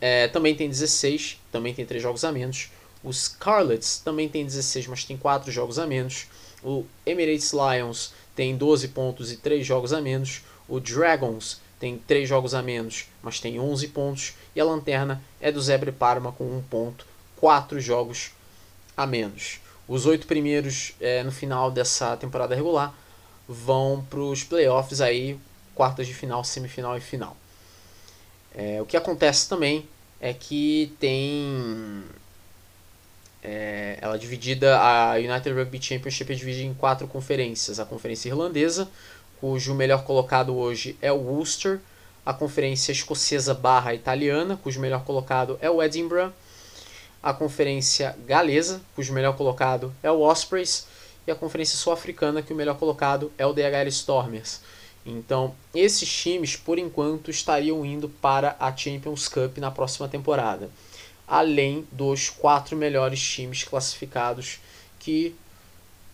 [0.00, 2.70] é, também tem 16, também tem 3 jogos a menos.
[3.02, 6.26] Os Scarlets também tem 16, mas tem 4 jogos a menos.
[6.62, 10.42] O Emirates Lions tem 12 pontos e 3 jogos a menos.
[10.68, 14.34] O Dragons tem 3 jogos a menos, mas tem 11 pontos.
[14.54, 17.06] E a lanterna é do Zebre Parma com 1 ponto,
[17.36, 18.30] 4 jogos
[18.96, 19.60] a menos.
[19.88, 22.94] Os oito primeiros é, no final dessa temporada regular
[23.48, 25.38] vão para os playoffs aí,
[25.74, 27.36] quartas de final, semifinal e final.
[28.54, 29.88] É, o que acontece também
[30.20, 32.04] é que tem
[33.42, 38.28] é, ela é dividida a United Rugby Championship é dividida em quatro conferências: a conferência
[38.28, 38.88] irlandesa,
[39.40, 41.80] cujo melhor colocado hoje é o Worcester,
[42.24, 46.32] a conferência escocesa barra italiana, cujo melhor colocado é o Edinburgh,
[47.20, 50.86] a conferência galesa, cujo melhor colocado é o Ospreys,
[51.26, 54.60] e a conferência sul-africana, que o melhor colocado é o DHL Stormers.
[55.04, 60.70] Então, esses times, por enquanto, estariam indo para a Champions Cup na próxima temporada,
[61.26, 64.60] além dos quatro melhores times classificados
[64.98, 65.34] que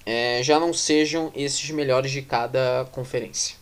[0.06, 3.56] é, já não sejam esses melhores de cada conferência.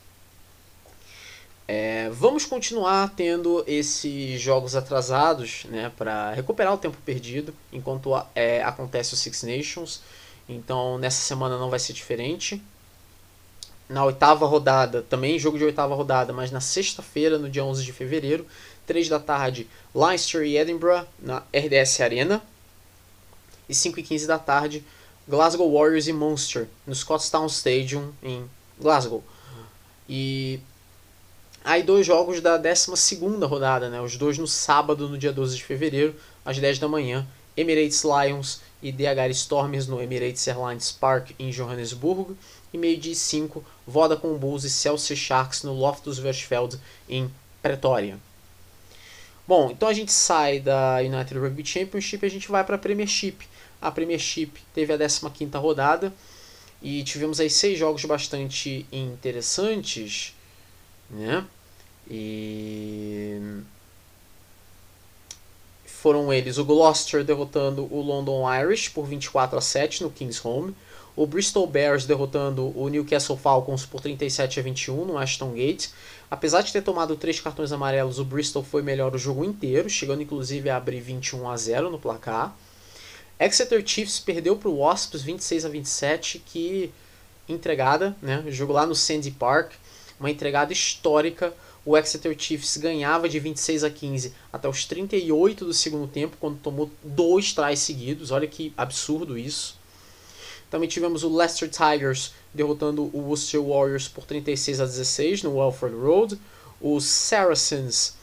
[1.69, 8.62] É, vamos continuar tendo esses jogos atrasados né, para recuperar o tempo perdido enquanto é,
[8.62, 10.01] acontece o Six Nations.
[10.49, 12.62] Então nessa semana não vai ser diferente.
[13.88, 17.92] Na oitava rodada, também jogo de oitava rodada, mas na sexta-feira, no dia 11 de
[17.92, 18.44] fevereiro,
[18.87, 22.42] 3 da tarde, Leicester e Edinburgh na RDS Arena.
[23.68, 24.85] E 5 e 15 da tarde,
[25.29, 28.49] Glasgow Warriors e Munster, no Scottstown Stadium, em
[28.81, 29.22] Glasgow.
[30.09, 30.61] E
[31.64, 34.01] aí dois jogos da 12 rodada, né?
[34.01, 37.27] os dois no sábado, no dia 12 de fevereiro, às 10 da manhã.
[37.57, 42.37] Emirates Lions e DHL Stormers no Emirates Airlines Park, em Johannesburgo.
[42.72, 47.31] E meio-dia 5, Vodacom Bulls e Chelsea Sharks no Loftus Versfeld, em
[47.62, 48.18] Pretória.
[49.46, 52.79] Bom, então a gente sai da United Rugby Championship e a gente vai para a
[52.79, 53.46] Premiership
[53.81, 56.12] a Premiership teve a 15 rodada
[56.83, 60.35] e tivemos aí seis jogos bastante interessantes,
[61.11, 61.44] né?
[62.09, 63.40] E
[65.85, 70.75] foram eles o Gloucester derrotando o London Irish por 24 a 7 no Kings Home,
[71.17, 75.89] o Bristol Bears derrotando o Newcastle Falcons por 37 a 21 no Ashton Gate.
[76.31, 80.23] Apesar de ter tomado três cartões amarelos, o Bristol foi melhor o jogo inteiro, chegando
[80.23, 82.55] inclusive a abrir 21 a 0 no placar.
[83.41, 86.93] Exeter Chiefs perdeu para o Wasps 26 a 27, que
[87.49, 88.45] entregada, né?
[88.49, 89.73] Jogo lá no Sandy Park,
[90.21, 91.55] uma entregada histórica.
[91.85, 96.59] O Exeter Chiefs ganhava de 26 a 15 até os 38 do segundo tempo, quando
[96.59, 98.31] tomou dois tries seguidos.
[98.31, 99.79] Olha que absurdo isso.
[100.71, 105.97] Também tivemos o Leicester Tigers derrotando o Worcester Warriors por 36 a 16 no Welford
[105.97, 106.41] Road.
[106.81, 108.15] Os Saracens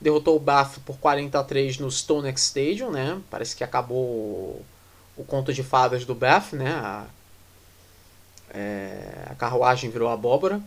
[0.00, 3.20] derrotou o Bath por 43 no Stonex Stadium, né?
[3.30, 4.64] Parece que acabou
[5.16, 6.72] o conto de fadas do Beth, né?
[6.72, 7.06] A,
[8.52, 10.60] é, a carruagem virou abóbora.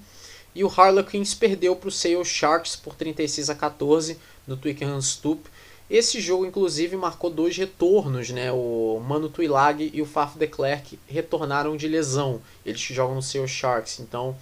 [0.54, 5.50] E o Harlequins perdeu para o Sale Sharks por 36 a 14 no Twickenham Stoop.
[5.90, 8.30] Esse jogo, inclusive, marcou dois retornos.
[8.30, 8.52] Né?
[8.52, 12.42] O Manu Tuilag e o Faf de Klerk retornaram de lesão.
[12.66, 14.00] Eles que jogam no Sale Sharks.
[14.00, 14.36] Então,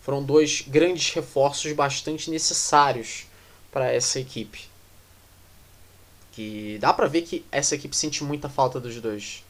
[0.00, 3.26] foram dois grandes reforços bastante necessários
[3.70, 4.68] para essa equipe.
[6.32, 9.44] Que dá para ver que essa equipe sente muita falta dos dois.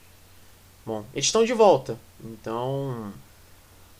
[0.85, 1.99] Bom, eles estão de volta.
[2.23, 3.13] Então,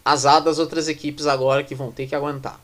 [0.04, 2.60] azar das outras equipes agora que vão ter que aguentar.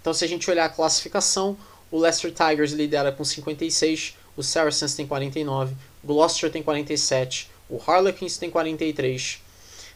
[0.00, 1.58] Então, se a gente olhar a classificação,
[1.90, 7.80] o Leicester Tigers lidera com 56, o Saracens tem 49, o Gloucester tem 47, o
[7.84, 9.40] Harlequins tem 43.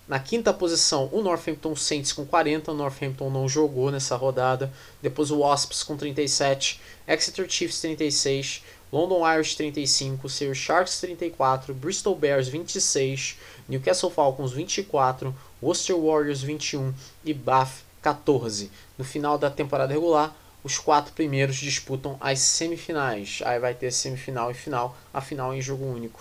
[0.09, 4.73] Na quinta posição, o Northampton Saints com 40, o Northampton não jogou nessa rodada.
[5.01, 12.17] Depois o Wasps com 37, Exeter Chiefs 36, London Irish 35, Sale Sharks 34, Bristol
[12.17, 16.93] Bears 26, Newcastle Falcons 24, Worcester Warriors 21
[17.25, 18.71] e Bath 14.
[18.99, 23.41] No final da temporada regular, os quatro primeiros disputam as semifinais.
[23.45, 26.21] Aí vai ter semifinal e final, a final em jogo único.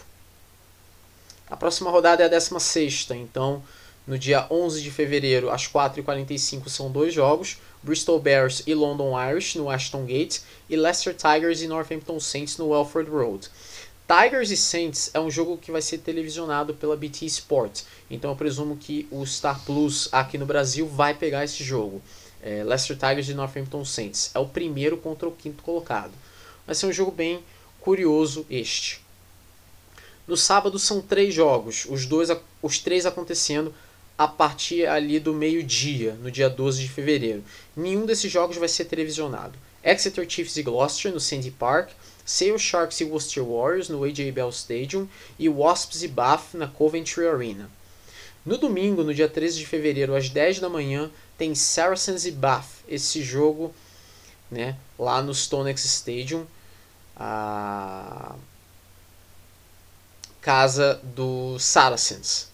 [1.50, 3.62] A próxima rodada é a 16, então
[4.08, 7.58] no dia 11 de fevereiro, às 4h45, são dois jogos.
[7.84, 12.70] Bristol Bears e London Irish no Ashton Gate e Leicester Tigers e Northampton Saints no
[12.70, 13.50] Welford Road.
[14.08, 18.36] Tigers e Saints é um jogo que vai ser televisionado pela BT Sport, então eu
[18.36, 22.02] presumo que o Star Plus aqui no Brasil vai pegar esse jogo.
[22.42, 26.12] É, Leicester Tigers e Northampton Saints é o primeiro contra o quinto colocado.
[26.66, 27.44] Vai ser um jogo bem
[27.80, 29.02] curioso este.
[30.28, 32.30] No sábado são três jogos, os dois,
[32.62, 33.74] os três acontecendo
[34.18, 37.44] a partir ali do meio-dia, no dia 12 de fevereiro.
[37.76, 39.58] Nenhum desses jogos vai ser televisionado.
[39.84, 41.90] Exeter Chiefs e Gloucester no Sandy Park,
[42.24, 45.08] Sale Sharks e Worcester Warriors no AJ Bell Stadium
[45.40, 47.70] e Wasps e Bath na Coventry Arena.
[48.46, 52.68] No domingo, no dia 13 de fevereiro, às 10 da manhã, tem Saracens e Bath,
[52.88, 53.74] esse jogo
[54.52, 56.46] né, lá no Stonex Stadium,
[57.18, 58.36] a
[60.40, 62.48] casa do Saracens.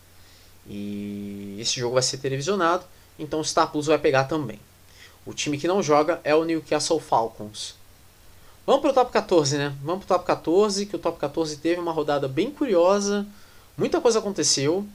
[0.66, 2.86] E esse jogo vai ser televisionado,
[3.20, 4.58] então o Star Plus vai pegar também.
[5.26, 7.76] O time que não joga é o Newcastle Falcons.
[8.66, 9.76] Vamos para o top 14, né?
[9.84, 13.28] Vamos para o top 14, que o top 14 teve uma rodada bem curiosa.
[13.78, 14.88] Muita coisa aconteceu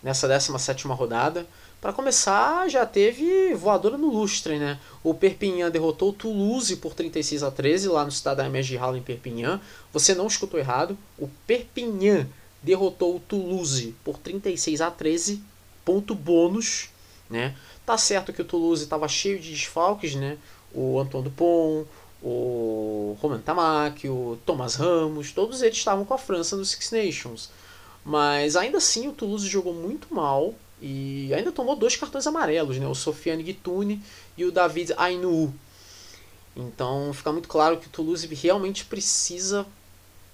[0.00, 1.48] nessa 17 rodada.
[1.82, 4.78] Para começar, já teve voadora no lustre, né?
[5.02, 8.96] O Perpignan derrotou o Toulouse por 36 a 13 lá no estado da MSG Hall
[8.96, 9.60] em Perpignan.
[9.92, 10.96] Você não escutou errado.
[11.18, 12.28] O Perpignan
[12.62, 15.42] derrotou o Toulouse por 36 a 13,
[15.84, 16.88] ponto bônus,
[17.28, 17.56] né?
[17.84, 20.38] Tá certo que o Toulouse estava cheio de desfalques, né?
[20.72, 21.88] O Antoine Dupont,
[22.22, 27.50] o Roman Tamaki, o Thomas Ramos, todos eles estavam com a França no Six Nations.
[28.04, 32.88] Mas ainda assim o Toulouse jogou muito mal e ainda tomou dois cartões amarelos, né?
[32.88, 34.02] O Sofiane Guitune
[34.36, 35.54] e o David Ainu.
[36.56, 39.64] Então fica muito claro que o Toulouse realmente precisa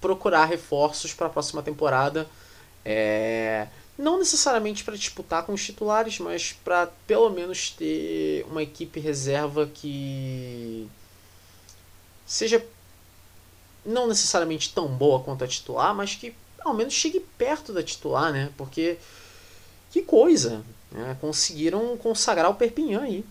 [0.01, 2.27] procurar reforços para a próxima temporada.
[2.83, 8.99] É, não necessariamente para disputar com os titulares, mas para pelo menos ter uma equipe
[8.99, 10.89] reserva que
[12.25, 12.65] seja
[13.85, 18.31] não necessariamente tão boa quanto a titular, mas que ao menos chegue perto da titular,
[18.31, 18.51] né?
[18.57, 18.97] Porque
[19.89, 20.63] que coisa!
[20.91, 21.17] Né?
[21.19, 23.25] Conseguiram consagrar o Perpignan aí.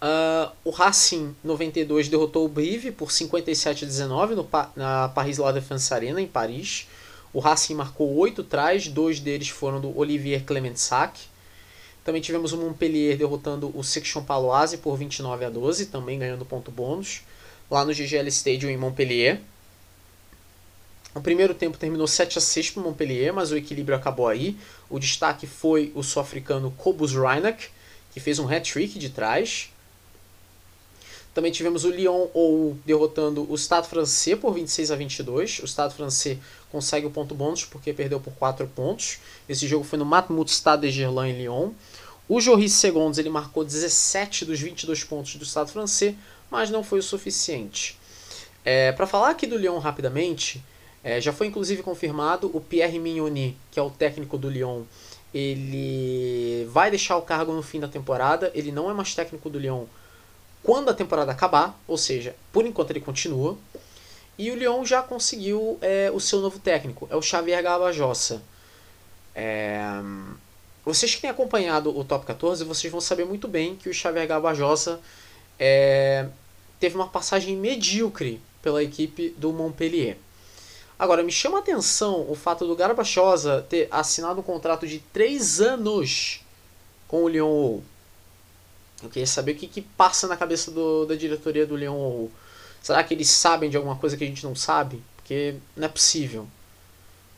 [0.00, 5.50] Uh, o Racing 92 derrotou o Brive por 57 a 19 no, na Paris La
[5.50, 6.86] Défense Arena, em Paris.
[7.32, 11.18] O Racing marcou 8 trás, dois deles foram do Olivier Clementsac.
[12.04, 16.70] Também tivemos o Montpellier derrotando o Section Paloise por 29 a 12, também ganhando ponto
[16.70, 17.22] bônus,
[17.70, 19.40] lá no GGL Stadium em Montpellier.
[21.14, 24.56] O primeiro tempo terminou 7 a 6 para o Montpellier, mas o equilíbrio acabou aí.
[24.90, 27.70] O destaque foi o sul-africano Kobus Reinach,
[28.12, 29.70] que fez um hat-trick de trás.
[31.34, 35.60] Também tivemos o Lyon ou derrotando o Stade Francês por 26 a 22.
[35.60, 36.38] O Stade Francês
[36.72, 39.18] consegue o ponto bônus porque perdeu por 4 pontos.
[39.48, 41.70] Esse jogo foi no Matmut Stade de Gerland em Lyon.
[42.28, 46.14] O Joris Segondes ele marcou 17 dos 22 pontos do Estado francês,
[46.50, 47.98] mas não foi o suficiente.
[48.64, 50.62] É, Para falar aqui do Lyon rapidamente,
[51.08, 54.82] é, já foi inclusive confirmado o Pierre Mignoni, que é o técnico do Lyon,
[55.32, 58.52] ele vai deixar o cargo no fim da temporada.
[58.54, 59.86] Ele não é mais técnico do Lyon
[60.62, 63.56] quando a temporada acabar, ou seja, por enquanto ele continua.
[64.36, 68.42] E o Lyon já conseguiu é, o seu novo técnico, é o Xavier Gabajosa.
[69.34, 69.80] É,
[70.84, 74.26] vocês que têm acompanhado o Top 14, vocês vão saber muito bem que o Xavier
[74.26, 75.00] Gabajosa
[75.58, 76.28] é,
[76.78, 80.18] teve uma passagem medíocre pela equipe do Montpellier.
[80.98, 85.60] Agora, me chama a atenção o fato do Garbachosa ter assinado um contrato de 3
[85.60, 86.40] anos
[87.06, 87.80] com o Lyon
[89.02, 92.28] Eu queria saber o que, que passa na cabeça do, da diretoria do Lyon
[92.82, 95.02] Será que eles sabem de alguma coisa que a gente não sabe?
[95.16, 96.48] Porque não é possível.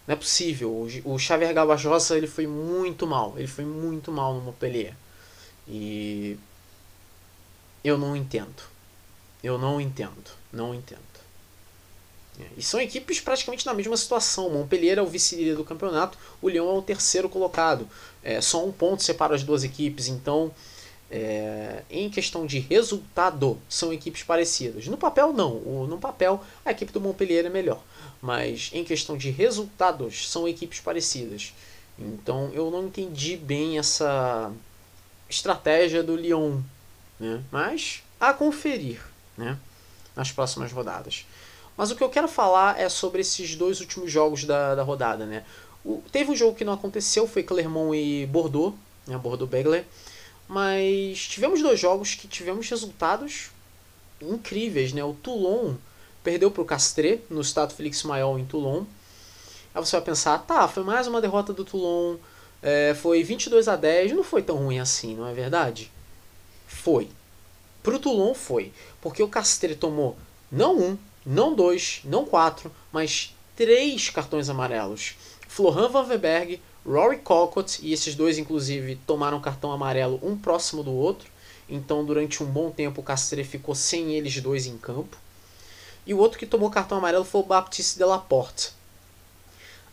[0.06, 0.70] Não é possível.
[0.70, 3.34] O, o Xavier Garbajosa ele foi muito mal.
[3.36, 4.94] Ele foi muito mal no Montpellier.
[5.66, 6.38] E
[7.82, 8.62] eu não entendo.
[9.42, 10.30] Eu não entendo.
[10.52, 11.09] Não entendo.
[12.56, 14.50] E são equipes praticamente na mesma situação.
[14.50, 17.88] Montpellier é o vice-líder do campeonato, o Lyon é o terceiro colocado.
[18.22, 20.52] É, só um ponto separa as duas equipes, então,
[21.10, 24.86] é, em questão de resultado, são equipes parecidas.
[24.86, 25.52] No papel, não.
[25.56, 27.82] O, no papel, a equipe do Montpellier é melhor.
[28.20, 31.54] Mas em questão de resultados, são equipes parecidas.
[31.98, 34.52] Então, eu não entendi bem essa
[35.28, 36.60] estratégia do Lyon.
[37.18, 37.42] Né?
[37.50, 39.00] Mas, a conferir
[39.36, 39.58] né?
[40.16, 41.26] nas próximas rodadas.
[41.80, 45.24] Mas o que eu quero falar é sobre esses dois últimos jogos da, da rodada,
[45.24, 45.46] né?
[45.82, 48.76] O, teve um jogo que não aconteceu, foi Clermont e Bordeaux,
[49.06, 49.16] né?
[49.16, 49.86] Bordeaux-Begler.
[50.46, 53.48] Mas tivemos dois jogos que tivemos resultados
[54.20, 55.02] incríveis, né?
[55.02, 55.76] O Toulon
[56.22, 58.84] perdeu para o Castres no Estado Félix Maior em Toulon.
[59.74, 62.16] Aí você vai pensar, tá, foi mais uma derrota do Toulon,
[62.62, 65.90] é, foi 22 a 10, não foi tão ruim assim, não é verdade?
[66.66, 67.08] Foi.
[67.82, 68.70] Pro Toulon foi,
[69.00, 70.18] porque o Castres tomou
[70.52, 75.14] não um, não dois, não quatro, mas três cartões amarelos.
[75.46, 80.92] Florian Van Weberg, Rory Colcott, e esses dois, inclusive, tomaram cartão amarelo um próximo do
[80.92, 81.28] outro.
[81.68, 85.16] Então, durante um bom tempo, o Castre ficou sem eles dois em campo.
[86.06, 88.72] E o outro que tomou cartão amarelo foi o Baptiste Delaporte.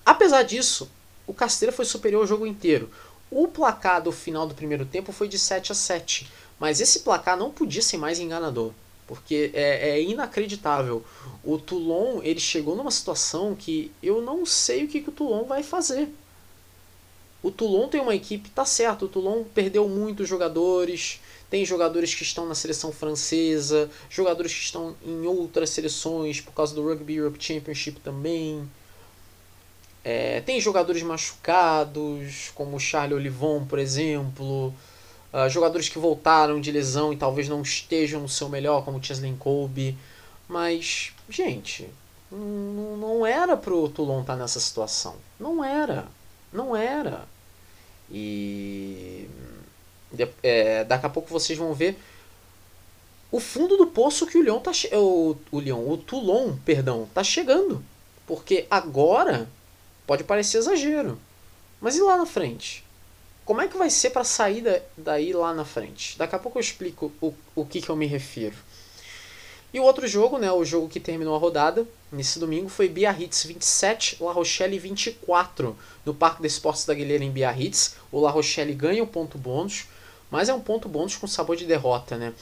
[0.06, 0.90] Apesar disso,
[1.28, 2.90] o Castre foi superior ao jogo inteiro.
[3.30, 7.36] O placar do final do primeiro tempo foi de 7 a 7, mas esse placar
[7.36, 8.72] não podia ser mais enganador.
[9.08, 11.04] Porque é, é, inacreditável.
[11.44, 15.46] O Toulon ele chegou numa situação que eu não sei o que, que o Toulon
[15.46, 16.10] vai fazer.
[17.42, 22.24] O Toulon tem uma equipe, tá certo, o Toulon perdeu muitos jogadores, tem jogadores que
[22.24, 27.42] estão na seleção francesa, jogadores que estão em outras seleções por causa do Rugby Europe
[27.42, 28.70] Championship também.
[30.04, 34.74] É, tem jogadores machucados, como o Charles Olivon, por exemplo.
[35.34, 39.36] Uh, jogadores que voltaram de lesão e talvez não estejam no seu melhor, como Chesley
[39.38, 39.98] Colby.
[40.48, 41.90] Mas, gente,
[42.32, 45.16] não, não era pro Toulon estar tá nessa situação.
[45.40, 46.08] Não era.
[46.52, 47.26] Não era.
[48.12, 49.28] E.
[50.42, 52.00] É, daqui a pouco vocês vão ver
[53.30, 57.24] o fundo do poço que o Lyon tá o, o Lyon, o Toulon, perdão, tá
[57.24, 57.84] chegando.
[58.26, 59.50] Porque agora
[60.06, 61.20] pode parecer exagero.
[61.82, 62.84] Mas e lá na frente?
[63.48, 66.18] Como é que vai ser para sair daí lá na frente?
[66.18, 68.58] Daqui a pouco eu explico o, o que, que eu me refiro.
[69.74, 73.46] E o outro jogo, né, o jogo que terminou a rodada, nesse domingo, foi Biarritz
[73.46, 77.96] 27, La Rochelle 24, no Parque de Esportes da Guilherme em Biarritz.
[78.12, 79.86] O La Rochelle ganha um ponto bônus,
[80.30, 82.34] mas é um ponto bônus com sabor de derrota, né?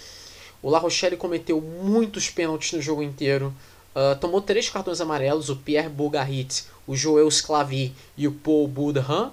[0.60, 3.53] O La Rochelle cometeu muitos pênaltis no jogo inteiro,
[3.95, 9.32] uh, tomou três cartões amarelos, o Pierre Bogarrit, o Joel Sclavi e o Paul Budhan,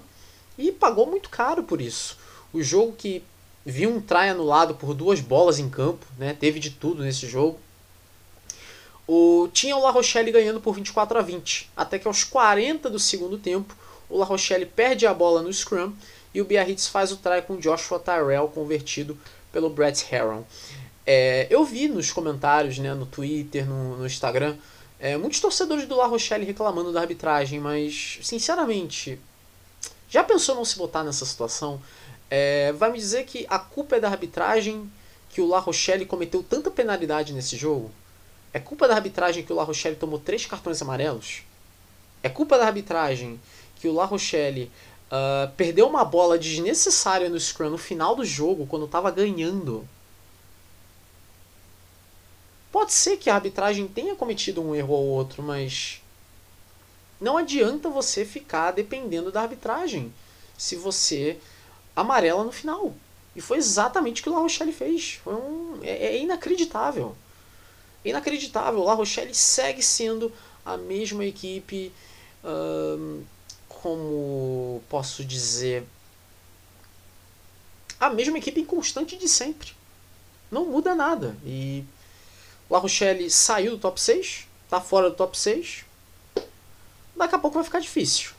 [0.57, 2.17] e pagou muito caro por isso.
[2.51, 3.23] O jogo que
[3.65, 6.35] viu um try anulado por duas bolas em campo, né?
[6.39, 7.59] Teve de tudo nesse jogo.
[9.07, 12.99] O, tinha o La Rochelle ganhando por 24 a 20, até que aos 40 do
[12.99, 13.75] segundo tempo,
[14.09, 15.93] o La Rochelle perde a bola no scrum
[16.33, 19.17] e o Biarritz faz o try com Joshua Tyrell convertido
[19.51, 20.43] pelo Brett Herron.
[21.05, 24.55] É, eu vi nos comentários, né, no Twitter, no, no Instagram,
[24.99, 29.19] é, muitos torcedores do La Rochelle reclamando da arbitragem, mas sinceramente,
[30.13, 31.81] já pensou não se botar nessa situação?
[32.29, 34.87] É, vai me dizer que a culpa é da arbitragem
[35.31, 37.89] que o La Rochelle cometeu tanta penalidade nesse jogo?
[38.53, 41.41] É culpa da arbitragem que o La Rochelle tomou três cartões amarelos?
[42.21, 43.41] É culpa da arbitragem
[43.77, 44.71] que o La Rochelle
[45.07, 49.89] uh, perdeu uma bola desnecessária no scrum no final do jogo, quando estava ganhando?
[52.71, 56.02] Pode ser que a arbitragem tenha cometido um erro ou outro, mas
[57.23, 60.13] não adianta você ficar dependendo da arbitragem
[60.57, 61.39] se você
[61.95, 62.93] amarela no final.
[63.33, 65.21] E foi exatamente o que o La Rochelle fez.
[65.23, 67.15] Foi um, é, é inacreditável.
[68.03, 68.81] Inacreditável.
[68.81, 70.33] O La Rochelle segue sendo
[70.65, 71.93] a mesma equipe.
[72.43, 73.23] Hum,
[73.69, 75.85] como posso dizer?
[78.01, 79.71] A mesma equipe inconstante de sempre.
[80.51, 81.37] Não muda nada.
[81.45, 81.85] E
[82.69, 85.85] La Rochelle saiu do top 6, está fora do top 6,
[87.15, 88.31] daqui a pouco vai ficar difícil.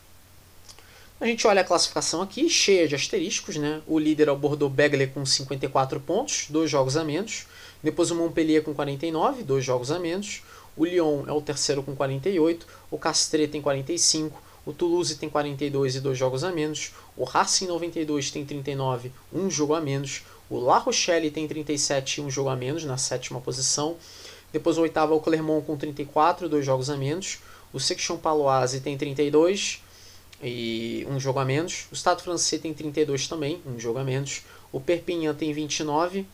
[1.19, 3.81] A gente olha a classificação aqui, cheia de asteriscos, né?
[3.87, 7.45] O líder o Bordeaux-Bègles com 54 pontos, dois jogos a menos.
[7.81, 10.41] Depois o Montpellier com 49, dois jogos a menos.
[10.75, 15.95] O Lyon é o terceiro com 48, o Castres tem 45, o Toulouse tem 42
[15.95, 20.59] e dois jogos a menos, o Racing 92 tem 39, um jogo a menos, o
[20.59, 23.95] La Rochelle tem 37 e um jogo a menos na sétima posição.
[24.51, 27.39] Depois o oitavo é o Clermont com 34, dois jogos a menos.
[27.75, 29.83] O Section Paloise tem 32
[30.41, 31.87] e um jogo a menos.
[31.91, 34.43] O Estado francês tem 32 também, um jogo a menos.
[34.71, 36.25] O Perpignan tem 29.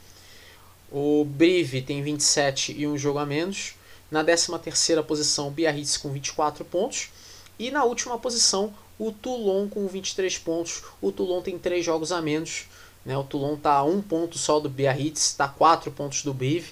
[0.91, 3.73] O Brive tem 27 e um jogo a menos.
[4.11, 7.09] Na 13ª posição, o Biarritz com 24 pontos.
[7.57, 10.83] E na última posição, o Toulon com 23 pontos.
[11.01, 12.65] O Toulon tem 3 jogos a menos.
[13.03, 13.17] Né?
[13.17, 16.71] O Toulon está a um ponto só do Biarritz, está a 4 pontos do Brive.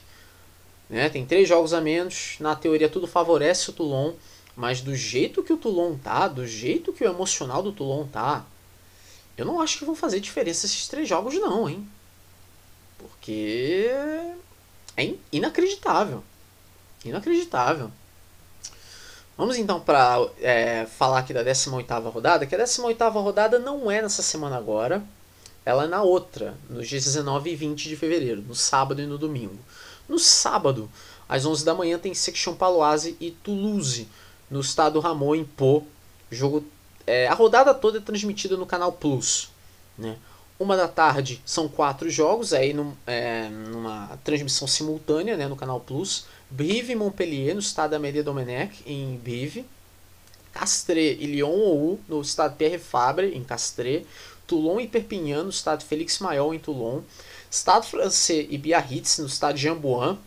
[0.87, 1.09] Né?
[1.09, 2.35] Tem 3 jogos a menos.
[2.39, 4.13] Na teoria, tudo favorece o Toulon.
[4.59, 8.45] Mas do jeito que o Toulon tá, do jeito que o emocional do Toulon tá,
[9.37, 11.87] eu não acho que vão fazer diferença esses três jogos, não, hein?
[12.97, 13.89] Porque
[14.97, 16.21] é inacreditável.
[17.05, 17.89] Inacreditável.
[19.37, 24.01] Vamos então para é, falar aqui da 18 rodada, que a 18 rodada não é
[24.01, 25.01] nessa semana agora,
[25.65, 29.17] ela é na outra, nos dias 19 e 20 de fevereiro, no sábado e no
[29.17, 29.57] domingo.
[30.09, 30.91] No sábado,
[31.29, 34.05] às 11 da manhã, tem Section Paloise e Toulouse,
[34.49, 35.83] no estado Ramon, em Pô.
[36.31, 36.63] Jogo,
[37.05, 39.49] é, a rodada toda é transmitida no canal Plus.
[39.97, 40.17] Né?
[40.59, 45.79] Uma da tarde são quatro jogos, aí num, é, numa transmissão simultânea né, no canal
[45.79, 46.25] Plus.
[46.49, 49.65] Brive e Montpellier, no estado Amélie Domenech, em Brive.
[50.51, 54.05] Castres e Lyon-Ou, no estado Pierre Fabre, em Castres.
[54.45, 57.01] Toulon e Perpignan, no estado Félix Maior, em Toulon.
[57.49, 60.17] Estado francês e Biarritz, no estado de Jambuan,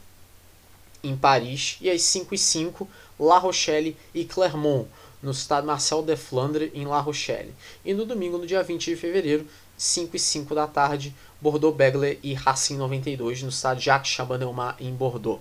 [1.03, 1.77] em Paris.
[1.81, 2.89] E às 5 e 5
[3.23, 4.89] La Rochelle e Clermont,
[5.23, 7.55] no estado Marcel de Flandre, em La Rochelle.
[7.85, 9.47] E no domingo, no dia 20 de fevereiro,
[9.77, 15.41] 5 e 5 da tarde, Bordeaux-Bègles e Racing 92, no estado Jacques Chaban-Delmas, em Bordeaux.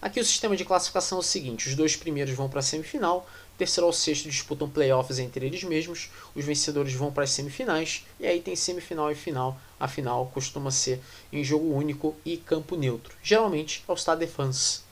[0.00, 3.28] Aqui o sistema de classificação é o seguinte: os dois primeiros vão para a semifinal,
[3.58, 8.26] terceiro ao sexto disputam playoffs entre eles mesmos, os vencedores vão para as semifinais, e
[8.26, 9.60] aí tem semifinal e final.
[9.78, 10.98] A final costuma ser
[11.30, 14.88] em jogo único e campo neutro, geralmente é o Stade de France.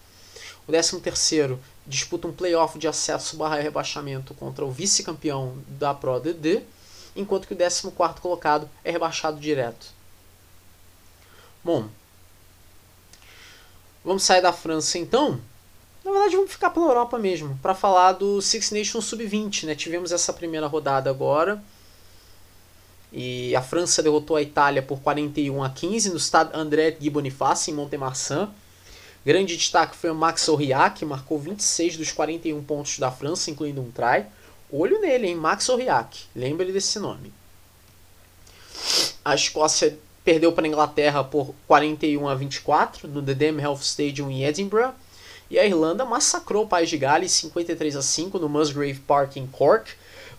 [0.69, 6.19] O 13 terceiro disputa um playoff de acesso barra rebaixamento contra o vice-campeão da Pro
[6.19, 6.63] DD,
[7.15, 9.87] enquanto que o 14 colocado é rebaixado direto.
[11.63, 11.89] Bom,
[14.05, 15.41] vamos sair da França então.
[16.05, 19.65] Na verdade, vamos ficar pela Europa mesmo, para falar do Six Nations Sub-20.
[19.65, 19.75] Né?
[19.75, 21.61] Tivemos essa primeira rodada agora.
[23.13, 27.71] E a França derrotou a Itália por 41 a 15 no estado André Guy Boniface,
[27.71, 28.53] em Montemarçan.
[29.27, 33.81] Grande destaque foi o Max Aurillac, que marcou 26 dos 41 pontos da França, incluindo
[33.81, 34.25] um try.
[34.71, 35.35] Olho nele, hein?
[35.35, 36.17] Max Aurillac.
[36.33, 37.33] Lembre desse nome.
[39.25, 44.31] A Escócia perdeu para a Inglaterra por 41 a 24 no The Dam Health Stadium
[44.31, 44.95] em Edinburgh.
[45.51, 49.47] E a Irlanda massacrou o País de Gales 53 a 5 no Musgrave Park em
[49.49, 49.91] Cork.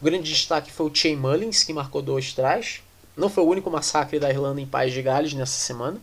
[0.02, 2.82] O grande destaque foi o Shane Mullins, que marcou dois trás.
[3.18, 6.00] Não foi o único massacre da Irlanda em País de Gales nessa semana.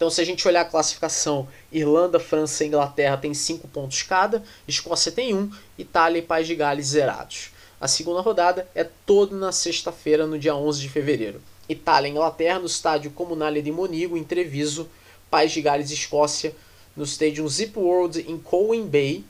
[0.00, 4.42] Então, se a gente olhar a classificação, Irlanda, França e Inglaterra tem 5 pontos cada,
[4.66, 7.50] Escócia tem 1, um, Itália e País de Gales zerados.
[7.78, 11.42] A segunda rodada é toda na sexta-feira, no dia 11 de fevereiro.
[11.68, 14.88] Itália e Inglaterra no estádio Comunale de Monigo, em Treviso,
[15.30, 16.56] País de Gales e Escócia
[16.96, 19.22] no estádio Zip World em Coen Bay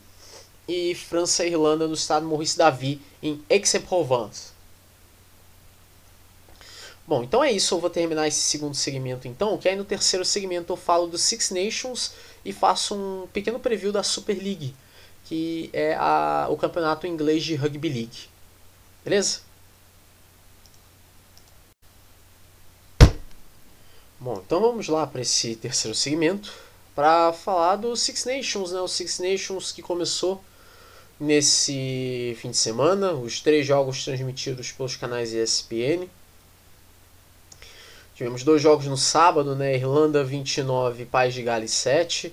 [0.69, 4.53] e França e Irlanda no estádio Maurice Davy em Aix-en-Provence.
[7.11, 7.75] Bom, então é isso.
[7.75, 11.19] Eu vou terminar esse segundo segmento então, que aí no terceiro segmento eu falo do
[11.19, 12.13] Six Nations
[12.45, 14.77] e faço um pequeno preview da Super League,
[15.25, 18.29] que é a, o campeonato inglês de Rugby League.
[19.05, 19.41] Beleza?
[24.21, 26.53] Bom, então vamos lá para esse terceiro segmento
[26.95, 28.81] para falar do Six Nations, né?
[28.81, 30.45] O Six Nations que começou
[31.19, 36.09] nesse fim de semana, os três jogos transmitidos pelos canais ESPN.
[38.21, 39.75] Tivemos dois jogos no sábado, né?
[39.75, 42.31] Irlanda 29, País de Gales 7,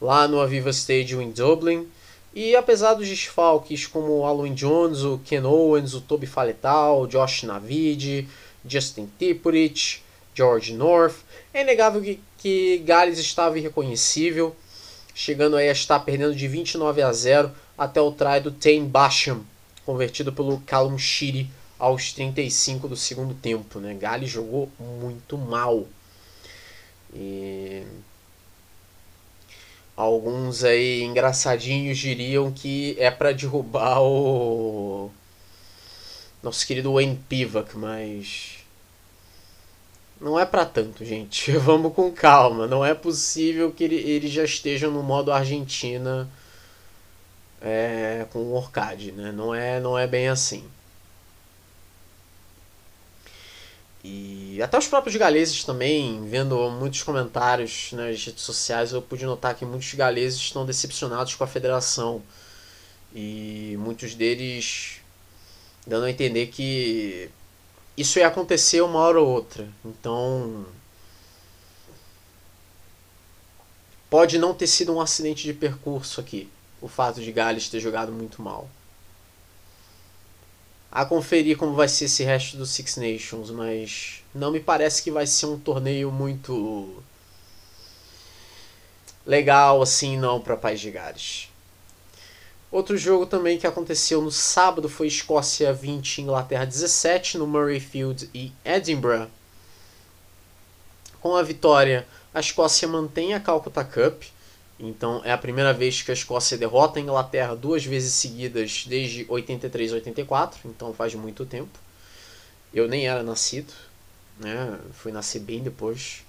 [0.00, 1.86] lá no Aviva Stadium em Dublin.
[2.34, 7.42] E apesar dos desfalques como o Alwyn Jones, o Ken Owens, o Toby Faletal, Josh
[7.42, 8.26] Navid,
[8.64, 10.02] Justin Tipurich,
[10.34, 11.16] George North,
[11.52, 14.56] é inegável que, que Gales estava irreconhecível,
[15.14, 19.44] chegando aí a estar perdendo de 29 a 0 até o try do Tane Basham,
[19.84, 21.50] convertido pelo Callum Sheedy
[21.80, 23.80] aos 35 do segundo tempo.
[23.80, 23.94] Né?
[23.94, 25.86] Gales jogou muito mal.
[27.12, 27.82] E
[29.96, 35.10] alguns aí engraçadinhos diriam que é para derrubar o
[36.42, 38.58] nosso querido Wayne Pivac, mas
[40.20, 41.52] não é para tanto, gente.
[41.58, 42.66] Vamos com calma.
[42.66, 46.28] Não é possível que ele, ele já esteja no modo Argentina
[47.60, 49.32] é, com o Orcade, né?
[49.32, 50.64] Não é, não é bem assim.
[54.02, 59.54] E até os próprios galeses também, vendo muitos comentários nas redes sociais, eu pude notar
[59.54, 62.22] que muitos galeses estão decepcionados com a federação.
[63.14, 65.00] E muitos deles
[65.86, 67.30] dando a entender que
[67.96, 69.68] isso ia acontecer uma hora ou outra.
[69.84, 70.64] Então.
[74.08, 76.48] Pode não ter sido um acidente de percurso aqui,
[76.80, 78.68] o fato de Gales ter jogado muito mal.
[80.90, 85.10] A conferir como vai ser esse resto do Six Nations, mas não me parece que
[85.10, 87.02] vai ser um torneio muito
[89.24, 91.48] legal assim não para País de Gales.
[92.70, 98.52] Outro jogo também que aconteceu no sábado foi Escócia 20, Inglaterra 17, no Murrayfield e
[98.64, 99.28] Edinburgh.
[101.20, 104.22] Com a vitória, a Escócia mantém a Calcutta Cup.
[104.80, 109.26] Então é a primeira vez que a Escócia derrota a Inglaterra duas vezes seguidas desde
[109.28, 111.78] 83 84, então faz muito tempo.
[112.72, 113.72] Eu nem era nascido,
[114.38, 114.78] né?
[114.94, 116.24] Fui nascer bem depois.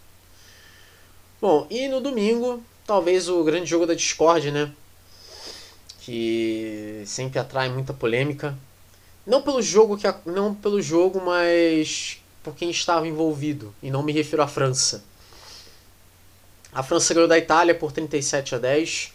[1.40, 4.72] Bom, e no domingo, talvez o grande jogo da Discord, né?
[6.02, 8.58] que sempre atrai muita polêmica.
[9.26, 14.12] Não pelo jogo que não pelo jogo, mas por quem estava envolvido, e não me
[14.12, 15.04] refiro à França.
[16.74, 19.14] A França ganhou da Itália por 37 a 10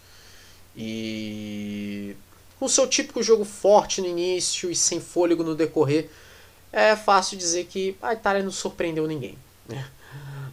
[0.77, 2.15] e
[2.59, 6.09] com seu típico jogo forte no início e sem fôlego no decorrer,
[6.73, 9.39] é fácil dizer que a Itália não surpreendeu ninguém.
[9.69, 9.87] Né?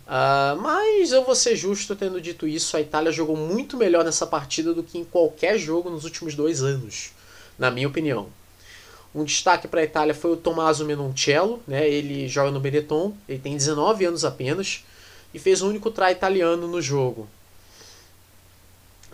[0.05, 4.27] Uh, mas eu vou ser justo tendo dito isso, a Itália jogou muito melhor nessa
[4.27, 7.11] partida do que em qualquer jogo nos últimos dois anos,
[7.57, 8.27] na minha opinião.
[9.15, 11.87] Um destaque para a Itália foi o Tommaso Menoncello, né?
[11.87, 14.83] ele joga no Benetton, ele tem 19 anos apenas
[15.33, 17.27] e fez o único try italiano no jogo.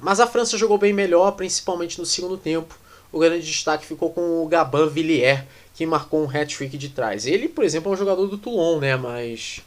[0.02, 2.78] Mas a França jogou bem melhor, principalmente no segundo tempo.
[3.12, 5.44] O grande destaque ficou com o Gaban Villiers,
[5.76, 7.26] que marcou um hat-trick de trás.
[7.26, 8.96] Ele, por exemplo, é um jogador do Toulon, né?
[8.96, 9.62] Mas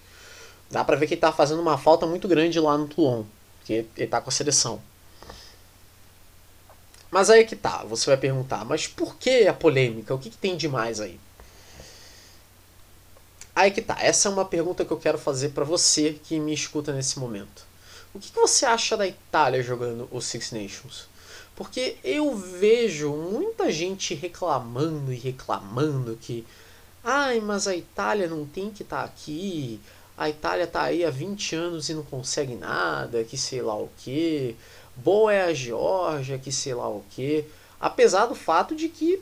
[0.73, 3.25] Dá pra ver que ele tá fazendo uma falta muito grande lá no Toulon.
[3.59, 4.81] Porque ele tá com a seleção.
[7.11, 10.15] Mas aí que tá, você vai perguntar, mas por que a polêmica?
[10.15, 11.21] O que, que tem de mais aí?
[13.55, 16.55] Aí que tá, essa é uma pergunta que eu quero fazer para você que me
[16.55, 17.67] escuta nesse momento.
[18.15, 21.07] O que, que você acha da Itália jogando o Six Nations?
[21.55, 26.47] Porque eu vejo muita gente reclamando e reclamando que
[27.05, 29.81] ai, mas a Itália não tem que estar tá aqui,
[30.17, 33.91] a Itália tá aí há 20 anos e não consegue nada, que sei lá o
[33.99, 34.57] que.
[34.97, 37.45] Boa é a Geórgia, que sei lá o que.
[37.81, 39.21] Apesar do fato de que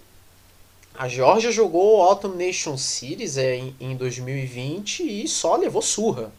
[1.01, 6.31] a Geórgia jogou o Autumn Nation Series é, em, em 2020 e só levou surra.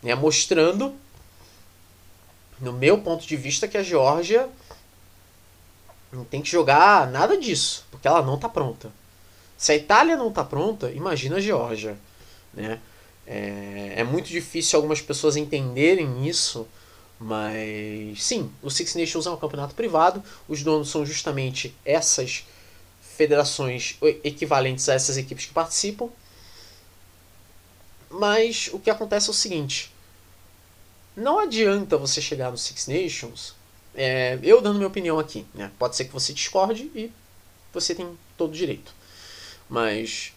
[0.00, 0.94] Né, mostrando,
[2.60, 4.48] no meu ponto de vista, que a Geórgia
[6.12, 8.92] não tem que jogar nada disso, porque ela não está pronta.
[9.58, 11.98] Se a Itália não está pronta, imagina a Geórgia.
[12.54, 12.78] Né?
[13.26, 16.64] É, é muito difícil algumas pessoas entenderem isso,
[17.18, 22.44] mas sim, o Six Nations é um campeonato privado, os donos são justamente essas
[23.22, 26.08] federações equivalentes a essas equipes que participam.
[28.10, 29.92] Mas o que acontece é o seguinte:
[31.16, 33.54] não adianta você chegar no Six Nations,
[33.94, 35.70] é, eu dando minha opinião aqui, né?
[35.78, 37.12] pode ser que você discorde e
[37.72, 38.92] você tem todo direito.
[39.68, 40.32] Mas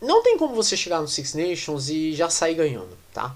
[0.00, 3.34] não tem como você chegar no Six Nations e já sair ganhando, tá?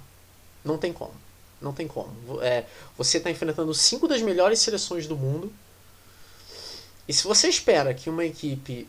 [0.63, 1.15] Não tem como.
[1.61, 2.43] Não tem como.
[2.43, 2.67] É,
[2.99, 5.53] você está enfrentando cinco das melhores seleções do mundo.
[7.07, 8.89] E se você espera que uma equipe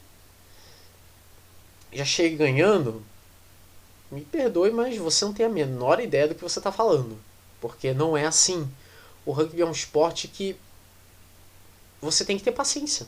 [1.91, 3.03] já chegue ganhando,
[4.11, 7.17] me perdoe, mas você não tem a menor ideia do que você está falando.
[7.59, 8.69] Porque não é assim.
[9.25, 10.55] O rugby é um esporte que
[12.01, 13.07] você tem que ter paciência.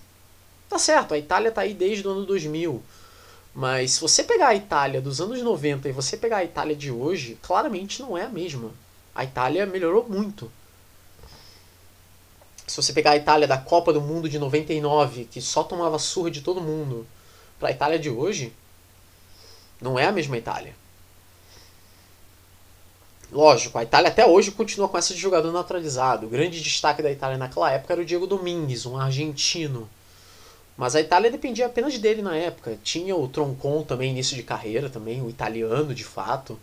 [0.70, 2.84] Tá certo, a Itália está aí desde o ano 2000
[3.54, 6.90] mas se você pegar a Itália dos anos 90 e você pegar a Itália de
[6.90, 8.72] hoje, claramente não é a mesma.
[9.14, 10.52] A Itália melhorou muito.
[12.66, 16.32] Se você pegar a Itália da Copa do Mundo de 99, que só tomava surra
[16.32, 17.06] de todo mundo,
[17.60, 18.54] para a Itália de hoje,
[19.82, 20.76] não é a mesma Itália.
[23.32, 26.28] Lógico, a Itália até hoje continua com essa de jogador naturalizado.
[26.28, 29.90] O grande destaque da Itália naquela época era o Diego Domingues, um argentino
[30.76, 32.78] mas a Itália dependia apenas dele na época.
[32.84, 36.60] Tinha o Troncon também, início de carreira também, o italiano de fato.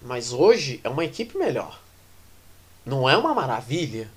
[0.00, 1.80] Mas hoje é uma equipe melhor.
[2.84, 4.10] Não é uma maravilha,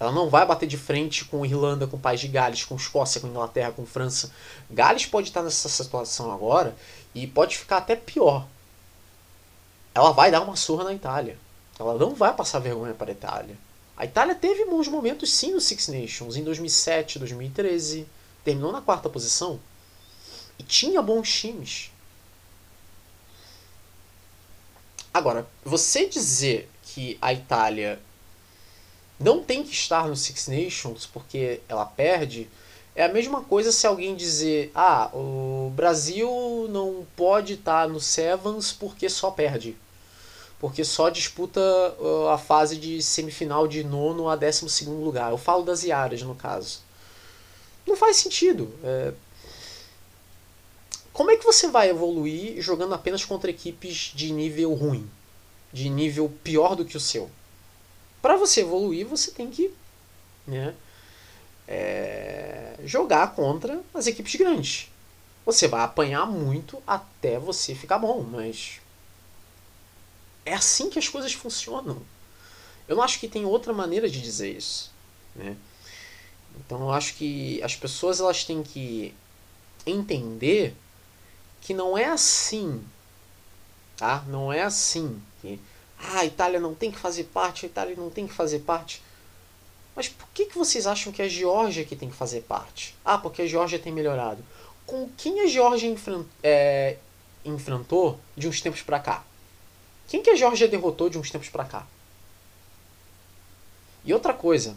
[0.00, 3.20] Ela não vai bater de frente com Irlanda, com o País de Gales, com Escócia,
[3.20, 4.30] com Inglaterra, com França.
[4.70, 6.76] Gales pode estar nessa situação agora
[7.12, 8.46] e pode ficar até pior.
[9.92, 11.36] Ela vai dar uma surra na Itália.
[11.80, 13.58] Ela não vai passar vergonha para a Itália.
[13.96, 18.06] A Itália teve bons momentos sim no Six Nations, em 2007, 2013.
[18.44, 19.58] Terminou na quarta posição.
[20.56, 21.90] E tinha bons times.
[25.12, 28.00] Agora, você dizer que a Itália
[29.20, 32.50] não tem que estar no Six Nations porque ela perde,
[32.96, 36.28] é a mesma coisa se alguém dizer: ah, o Brasil
[36.68, 39.76] não pode estar no Sevens porque só perde.
[40.58, 41.60] Porque só disputa
[42.00, 45.30] uh, a fase de semifinal de nono a décimo segundo lugar.
[45.30, 46.80] Eu falo das Iaras, no caso.
[47.86, 48.74] Não faz sentido.
[48.82, 49.12] É...
[51.12, 55.08] Como é que você vai evoluir jogando apenas contra equipes de nível ruim?
[55.72, 57.30] De nível pior do que o seu?
[58.22, 59.72] Para você evoluir, você tem que
[60.46, 60.74] né,
[61.66, 64.90] é, jogar contra as equipes grandes.
[65.44, 68.80] Você vai apanhar muito até você ficar bom, mas
[70.44, 72.02] é assim que as coisas funcionam.
[72.86, 74.90] Eu não acho que tem outra maneira de dizer isso.
[75.34, 75.56] Né?
[76.58, 79.14] Então eu acho que as pessoas elas têm que
[79.86, 80.74] entender
[81.60, 82.82] que não é assim.
[83.98, 84.22] Tá?
[84.28, 85.20] Não é assim.
[85.42, 85.58] Que
[85.98, 89.02] ah, a Itália não tem que fazer parte, a Itália não tem que fazer parte.
[89.94, 92.94] Mas por que, que vocês acham que a Geórgia que tem que fazer parte?
[93.04, 94.42] Ah, porque a Geórgia tem melhorado.
[94.86, 95.92] Com quem a Geórgia
[96.42, 96.96] é,
[97.44, 99.24] enfrentou de uns tempos para cá?
[100.06, 101.86] Quem que a Geórgia derrotou de uns tempos para cá?
[104.04, 104.76] E outra coisa,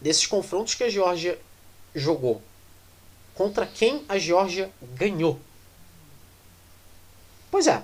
[0.00, 1.38] desses confrontos que a Geórgia
[1.92, 2.40] jogou,
[3.34, 5.40] contra quem a Geórgia ganhou?
[7.50, 7.82] Pois é,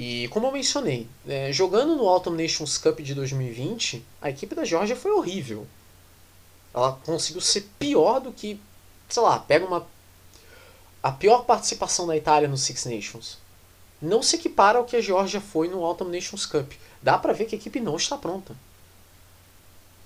[0.00, 4.64] e como eu mencionei, é, jogando no Autumn Nations Cup de 2020, a equipe da
[4.64, 5.66] Georgia foi horrível.
[6.72, 8.60] Ela conseguiu ser pior do que,
[9.08, 9.84] sei lá, pega uma
[11.02, 13.38] a pior participação da Itália no Six Nations.
[14.00, 16.72] Não se equipara ao que a Georgia foi no Autumn Nations Cup.
[17.02, 18.54] Dá para ver que a equipe não está pronta.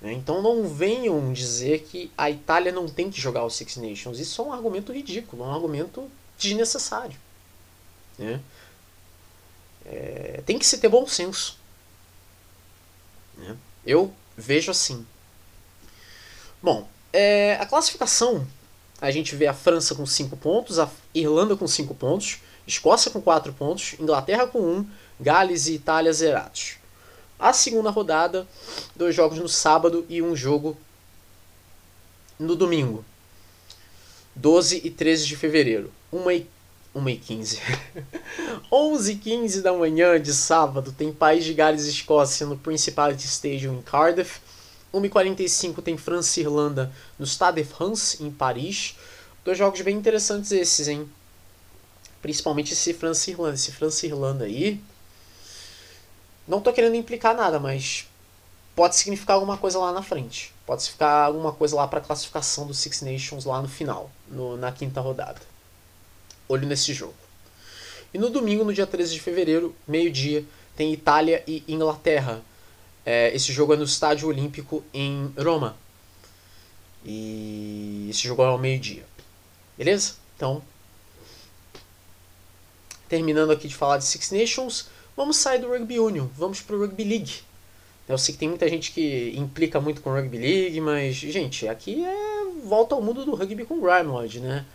[0.01, 0.13] Né?
[0.13, 4.17] Então não venham dizer que a Itália não tem que jogar o Six Nations.
[4.17, 7.15] Isso é um argumento ridículo, é um argumento desnecessário.
[8.17, 8.41] Né?
[9.85, 11.57] É, tem que se ter bom senso.
[13.37, 13.57] Né?
[13.85, 15.05] Eu vejo assim.
[16.61, 18.47] Bom, é, a classificação,
[19.01, 23.21] a gente vê a França com 5 pontos, a Irlanda com 5 pontos, Escócia com
[23.21, 26.77] 4 pontos, Inglaterra com 1, um, Gales e Itália zerados.
[27.37, 28.47] A segunda rodada,
[28.95, 30.77] dois jogos no sábado e um jogo
[32.39, 33.03] no domingo.
[34.35, 35.91] 12 e 13 de fevereiro.
[36.11, 36.47] Uma e
[36.95, 37.59] 1h15.
[38.71, 44.39] 11h15 da manhã de sábado tem País de Gales Escócia no Principality Stadium em Cardiff.
[44.93, 48.95] 1h45 tem França e Irlanda no Stade de France em Paris.
[49.43, 51.09] Dois jogos bem interessantes esses, hein?
[52.21, 53.55] Principalmente esse França e Irlanda.
[53.55, 54.79] Esse França e Irlanda aí.
[56.47, 58.07] Não tô querendo implicar nada, mas
[58.75, 60.53] pode significar alguma coisa lá na frente.
[60.65, 64.55] Pode significar alguma coisa lá para a classificação do Six Nations lá no final, no,
[64.57, 65.52] na quinta rodada
[66.53, 67.15] olho nesse jogo.
[68.13, 70.45] E no domingo, no dia 13 de fevereiro, meio-dia,
[70.75, 72.41] tem Itália e Inglaterra.
[73.05, 75.75] É, esse jogo é no Estádio Olímpico em Roma.
[77.03, 79.03] E esse jogo é ao meio-dia.
[79.77, 80.13] Beleza?
[80.35, 80.63] Então,
[83.09, 84.87] terminando aqui de falar de Six Nations,
[85.17, 87.41] vamos sair do Rugby Union, vamos para o Rugby League.
[88.07, 91.67] Eu sei que tem muita gente que implica muito com o Rugby League, mas, gente,
[91.67, 92.33] aqui é
[92.63, 94.65] volta ao mundo do rugby com Grimelod, né?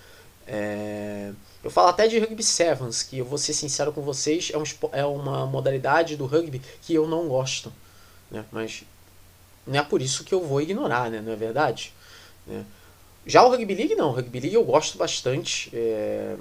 [0.47, 1.33] É...
[1.63, 4.65] Eu falo até de rugby sevens, que eu vou ser sincero com vocês, é, um,
[4.93, 7.73] é uma modalidade do rugby que eu não gosto.
[8.31, 8.45] Né?
[8.53, 8.85] Mas
[9.67, 11.21] não é por isso que eu vou ignorar, né?
[11.21, 11.93] não é verdade?
[12.47, 12.65] Né?
[13.27, 15.71] Já o Rugby League não, o Rugby League eu gosto bastante.
[15.75, 16.35] É...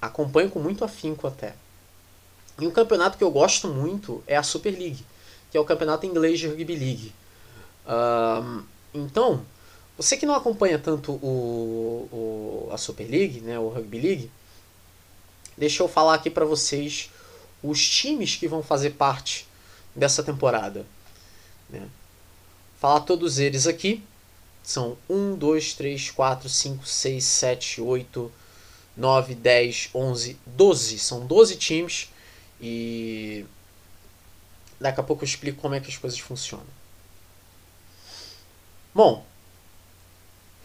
[0.00, 1.54] Acompanho com muito afinco até.
[2.58, 5.04] E um campeonato que eu gosto muito é a Super League,
[5.50, 7.14] que é o campeonato inglês de Rugby League.
[7.86, 8.62] Um,
[8.94, 9.44] então,
[10.00, 14.30] você que não acompanha tanto o, o, a Super League, né, o Rugby League,
[15.58, 17.10] deixa eu falar aqui para vocês
[17.62, 19.46] os times que vão fazer parte
[19.94, 20.86] dessa temporada.
[21.68, 21.86] Né?
[22.78, 24.02] Falar todos eles aqui.
[24.62, 28.32] São 1, 2, 3, 4, 5, 6, 7, 8,
[28.96, 30.98] 9, 10, 11, 12.
[30.98, 32.08] São 12 times
[32.58, 33.44] e
[34.80, 36.64] daqui a pouco eu explico como é que as coisas funcionam.
[38.94, 39.26] Bom,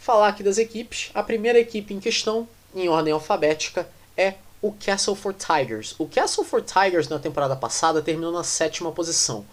[0.06, 1.10] falar aqui das equipes.
[1.16, 5.96] A primeira equipe em questão, em ordem alfabética, é o Castleford Tigers.
[5.98, 9.44] O Castleford Tigers na temporada passada terminou na sétima posição.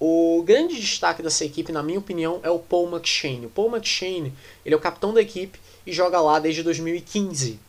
[0.00, 3.44] O grande destaque dessa equipe, na minha opinião, é o Paul McShane.
[3.44, 4.32] O Paul McShane
[4.64, 7.60] ele é o capitão da equipe e joga lá desde 2015.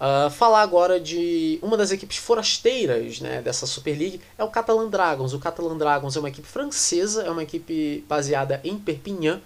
[0.00, 4.88] Uh, falar agora de uma das equipes forasteiras né, dessa Super League é o Catalan
[4.88, 5.34] Dragons.
[5.34, 9.42] O Catalan Dragons é uma equipe francesa, é uma equipe baseada em Perpignan.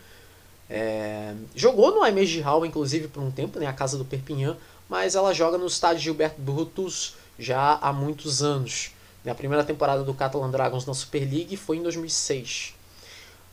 [0.72, 4.56] É, jogou no Aimé Hall, inclusive, por um tempo, né, a casa do Perpignan,
[4.88, 8.92] mas ela joga no estádio Gilberto Brutus já há muitos anos.
[9.26, 12.74] A primeira temporada do Catalan Dragons na Super League foi em 2006.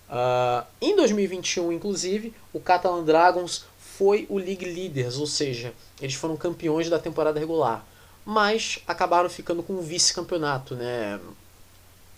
[0.07, 3.65] Uh, ah, em 2021, inclusive, o Catalan Dragons
[3.97, 7.85] foi o League Leaders, ou seja, eles foram campeões da temporada regular,
[8.23, 10.75] mas acabaram ficando com o vice-campeonato.
[10.75, 11.19] Né?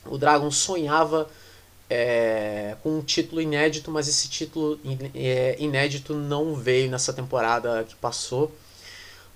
[0.05, 1.29] O Dragon sonhava
[1.89, 4.79] é, com um título inédito, mas esse título
[5.15, 8.51] é, inédito não veio nessa temporada que passou.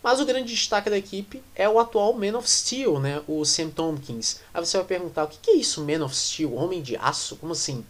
[0.04, 3.22] Mas o grande destaque da equipe é o atual Man of Steel, né?
[3.26, 4.41] o Sam Tompkins.
[4.54, 6.54] Aí você vai perguntar, o que é isso, Man of Steel?
[6.54, 7.38] Homem de Aço?
[7.38, 7.86] Como assim?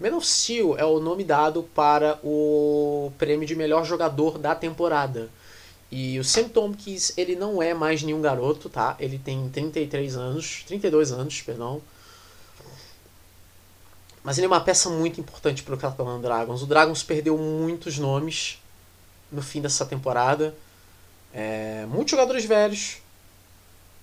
[0.00, 5.28] Man of Steel é o nome dado para o prêmio de melhor jogador da temporada.
[5.92, 8.96] E o Sam Tompkins, ele não é mais nenhum garoto, tá?
[8.98, 11.82] Ele tem 33 anos, 32 anos, perdão.
[14.22, 16.62] Mas ele é uma peça muito importante para o Catalan Dragons.
[16.62, 18.58] O Dragons perdeu muitos nomes
[19.32, 20.54] no fim dessa temporada.
[21.32, 22.98] É, muitos jogadores velhos.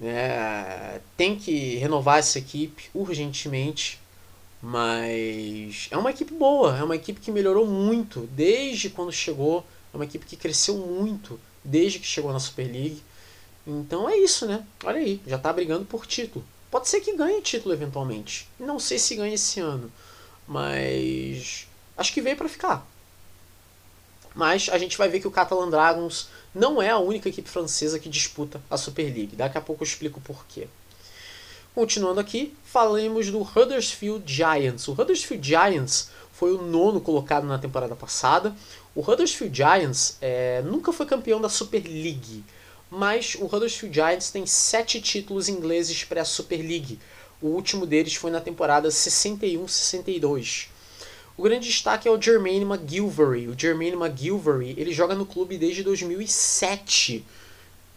[0.02, 4.00] É, tem que renovar essa equipe urgentemente.
[4.62, 9.64] Mas é uma equipe boa, é uma equipe que melhorou muito desde quando chegou.
[9.94, 13.04] É uma equipe que cresceu muito desde que chegou na Super League.
[13.66, 14.66] Então é isso, né?
[14.84, 16.44] Olha aí, já tá brigando por título.
[16.72, 18.48] Pode ser que ganhe título eventualmente.
[18.60, 19.92] Não sei se ganha esse ano,
[20.48, 21.68] mas
[21.98, 22.88] acho que veio para ficar.
[24.34, 28.00] Mas a gente vai ver que o Catalan Dragons não é a única equipe francesa
[28.00, 29.36] que disputa a Super League.
[29.36, 30.68] Daqui a pouco eu explico por quê.
[31.74, 34.88] Continuando aqui, falemos do Huddersfield Giants.
[34.88, 38.56] O Huddersfield Giants foi o nono colocado na temporada passada.
[38.96, 42.44] O Huddersfield Giants é, nunca foi campeão da Super League,
[42.90, 47.00] mas o Huddersfield Giants tem sete títulos ingleses para a Super League.
[47.42, 50.68] O último deles foi na temporada 61-62.
[51.38, 53.48] O grande destaque é o Jermaine McGilvery.
[53.48, 57.24] O Jermaine McGilvery ele joga no clube desde 2007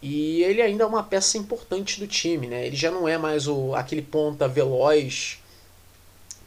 [0.01, 2.47] e ele ainda é uma peça importante do time.
[2.47, 2.67] Né?
[2.67, 5.39] Ele já não é mais o, aquele ponta veloz,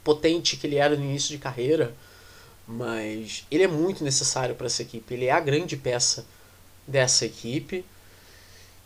[0.05, 1.95] potente que ele era no início de carreira
[2.67, 5.13] mas ele é muito necessário para essa equipe.
[5.13, 6.27] Ele é a grande peça
[6.87, 7.85] dessa equipe.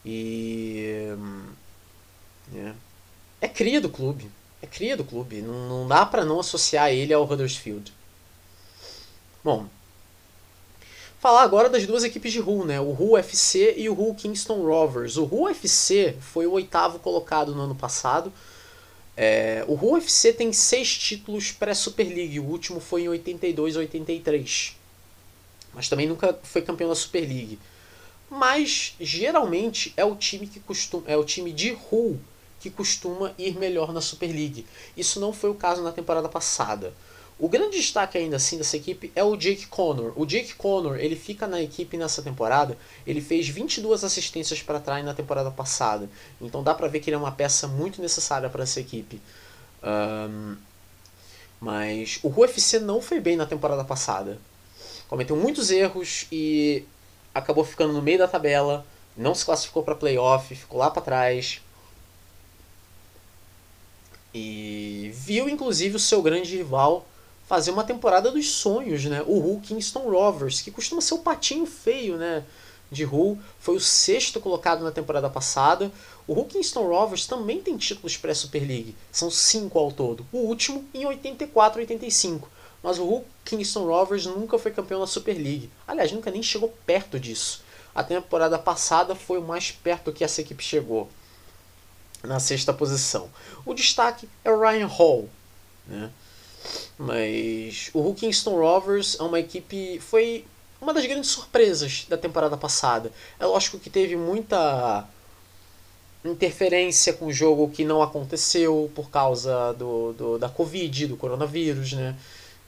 [0.05, 1.15] E.
[2.55, 2.73] É,
[3.41, 4.31] é cria do clube.
[4.61, 5.43] É cria do clube.
[5.43, 7.93] Não, não dá para não associar ele ao Huddersfield.
[9.43, 9.67] Bom.
[11.21, 12.81] Falar agora das duas equipes de Hull, né?
[12.81, 15.17] O Hull FC e o Hull Kingston Rovers.
[15.17, 18.33] O Hull FC foi o oitavo colocado no ano passado
[19.21, 24.77] é, o UFC tem seis títulos pré-Super League, o último foi em 82 83.
[25.75, 27.59] Mas também nunca foi campeão da Super League.
[28.31, 32.21] Mas geralmente é o time que costuma, é o time de Hull
[32.61, 34.67] que costuma ir melhor na Super League.
[34.97, 36.93] Isso não foi o caso na temporada passada.
[37.39, 40.13] O grande destaque ainda assim dessa equipe é o Jake Connor.
[40.17, 45.05] O Jake Connor, ele fica na equipe nessa temporada, ele fez 22 assistências para trás
[45.05, 46.11] na temporada passada.
[46.41, 49.21] Então dá para ver que ele é uma peça muito necessária para essa equipe.
[49.85, 50.57] Um,
[51.61, 54.41] mas o UFC não foi bem na temporada passada.
[55.09, 56.85] Cometeu muitos erros e
[57.33, 58.85] acabou ficando no meio da tabela,
[59.17, 61.61] não se classificou para playoff, ficou lá para trás.
[64.35, 67.07] E viu inclusive o seu grande rival
[67.47, 69.23] fazer uma temporada dos sonhos, né?
[69.27, 72.45] O Hull Kingston Rovers, que costuma ser o patinho feio, né?
[72.91, 75.91] De Hull, foi o sexto colocado na temporada passada.
[76.27, 80.27] O Hull Kingston Rovers também tem títulos pré-Super League, são cinco ao todo.
[80.31, 82.51] O último em 84 85.
[82.83, 85.71] Mas o Hull Kingston Rovers nunca foi campeão da Super League.
[85.87, 87.63] Aliás, nunca nem chegou perto disso.
[87.95, 91.09] A temporada passada foi o mais perto que essa equipe chegou,
[92.23, 93.29] na sexta posição.
[93.65, 95.29] O destaque é o Ryan Hall,
[95.87, 96.11] né?
[96.99, 100.01] Mas o Kingston Rovers é uma equipe.
[100.01, 100.45] Foi
[100.81, 103.13] uma das grandes surpresas da temporada passada.
[103.39, 105.09] É lógico que teve muita
[106.25, 111.93] interferência com o jogo que não aconteceu por causa do, do, da Covid, do coronavírus,
[111.93, 112.17] né?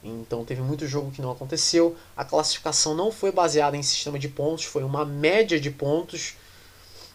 [0.03, 1.95] Então teve muito jogo que não aconteceu.
[2.15, 6.35] A classificação não foi baseada em sistema de pontos, foi uma média de pontos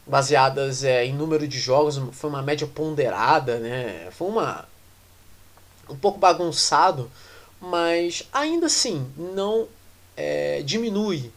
[0.07, 4.09] baseadas é, em número de jogos, foi uma média ponderada, né?
[4.13, 4.67] Foi uma
[5.89, 7.11] um pouco bagunçado,
[7.61, 9.69] mas ainda assim não
[10.17, 11.31] é, diminui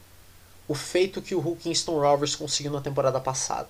[0.66, 3.68] o feito que o Kingston Rovers conseguiu na temporada passada.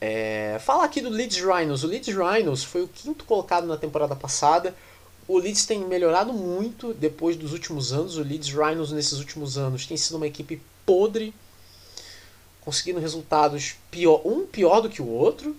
[0.00, 1.82] É, falar aqui do Leeds Rhinos.
[1.82, 4.74] O Leeds Rhinos foi o quinto colocado na temporada passada.
[5.26, 8.16] O Leeds tem melhorado muito depois dos últimos anos.
[8.16, 11.34] O Leeds Rhinos nesses últimos anos tem sido uma equipe podre,
[12.60, 15.56] conseguindo resultados pior, um pior do que o outro.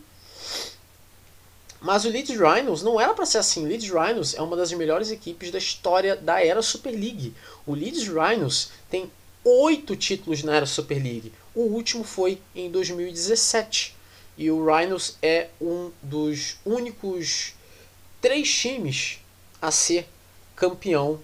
[1.82, 3.64] Mas o Leeds Rhinos não era para ser assim.
[3.64, 7.34] O Leeds Rhinos é uma das melhores equipes da história da era Super League.
[7.66, 9.10] O Leeds Rhinos tem
[9.44, 11.32] oito títulos na era Super League.
[11.56, 13.96] O último foi em 2017.
[14.38, 17.54] E o Rhinos é um dos únicos
[18.22, 19.20] três times
[19.62, 20.08] a ser
[20.56, 21.20] campeão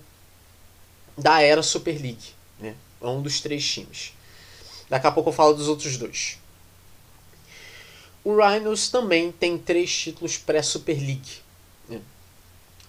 [1.17, 2.33] da era Super League.
[2.59, 2.75] Né?
[3.01, 4.13] É um dos três times.
[4.89, 6.37] Daqui a pouco eu falo dos outros dois.
[8.23, 11.41] O Rhinos também tem três títulos pré-Super League.
[11.87, 12.01] Né?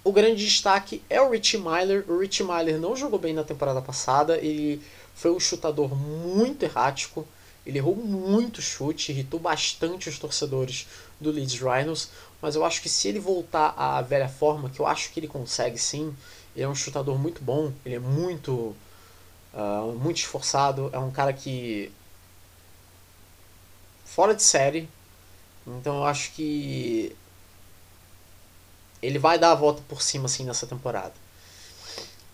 [0.03, 2.05] O grande destaque é o Rich Myler.
[2.09, 4.39] O Rich Myler não jogou bem na temporada passada.
[4.39, 4.81] Ele
[5.15, 7.27] foi um chutador muito errático.
[7.67, 10.87] Ele errou muito chute, irritou bastante os torcedores
[11.21, 14.87] do Leeds Rhinos, mas eu acho que se ele voltar à velha forma, que eu
[14.87, 16.15] acho que ele consegue sim,
[16.55, 18.75] ele é um chutador muito bom, ele é muito
[19.57, 21.91] uh, muito esforçado, é um cara que
[24.05, 24.89] fora de série,
[25.67, 27.17] então eu acho que
[29.03, 31.15] ele vai dar a volta por cima assim nessa temporada.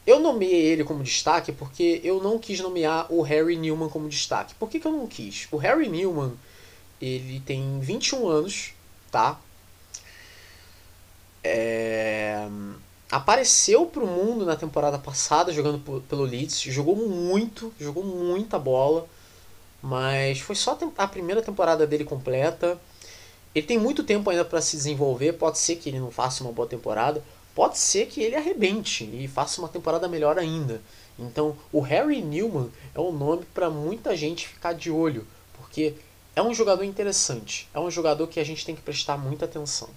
[0.07, 4.55] Eu nomeei ele como destaque porque eu não quis nomear o Harry Newman como destaque.
[4.55, 5.47] Por que, que eu não quis?
[5.53, 6.33] O Harry Newman,
[7.01, 8.75] ele tem 21 anos,
[9.11, 9.39] tá?
[11.45, 12.49] É...
[13.13, 19.07] Apareceu pro mundo na temporada passada jogando pelo Leeds, jogou muito, jogou muita bola,
[19.83, 22.81] mas foi só a primeira temporada dele completa.
[23.55, 26.55] Ele tem muito tempo ainda para se desenvolver, pode ser que ele não faça uma
[26.55, 27.23] boa temporada,
[27.55, 30.81] pode ser que ele arrebente e faça uma temporada melhor ainda.
[31.19, 35.27] Então, o Harry Newman é um nome para muita gente ficar de olho,
[35.59, 35.97] porque
[36.35, 39.91] é um jogador interessante, é um jogador que a gente tem que prestar muita atenção.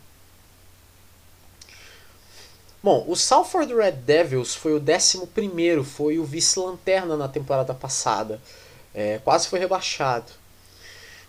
[2.85, 8.39] Bom, o Salford Red Devils foi o 11, foi o vice-lanterna na temporada passada.
[8.93, 10.31] É, quase foi rebaixado.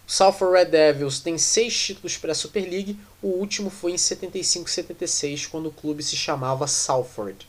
[0.07, 3.94] O Salford Red Devils tem seis títulos para a Super League, o último foi em
[3.94, 7.48] 75-76, quando o clube se chamava Salford.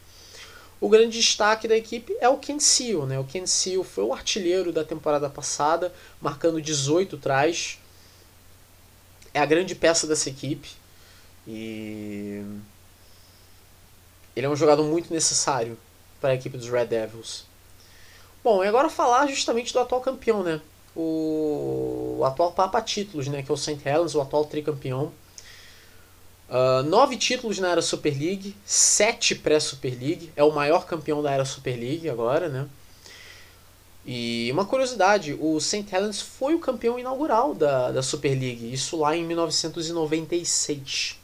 [0.80, 3.06] O grande destaque da equipe é o Ken Seal.
[3.06, 3.20] Né?
[3.20, 7.78] O Ken Seal foi o artilheiro da temporada passada, marcando 18 trás.
[9.34, 10.70] É a grande peça dessa equipe.
[11.46, 12.42] E
[14.38, 15.78] ele é um jogador muito necessário
[16.22, 17.46] para a equipe dos Red Devils.
[18.44, 20.62] Bom, e agora falar justamente do atual campeão, né?
[20.98, 23.78] o, o atual Papa Títulos, né, que é o St.
[23.86, 25.14] Helens, o atual tricampeão.
[26.50, 31.30] Uh, nove títulos na era Super League, sete pré-Super League, é o maior campeão da
[31.32, 32.68] era Super League agora, né?
[34.06, 35.86] E uma curiosidade, o St.
[35.92, 41.20] Helens foi o campeão inaugural da, da Super League, isso lá em 1996.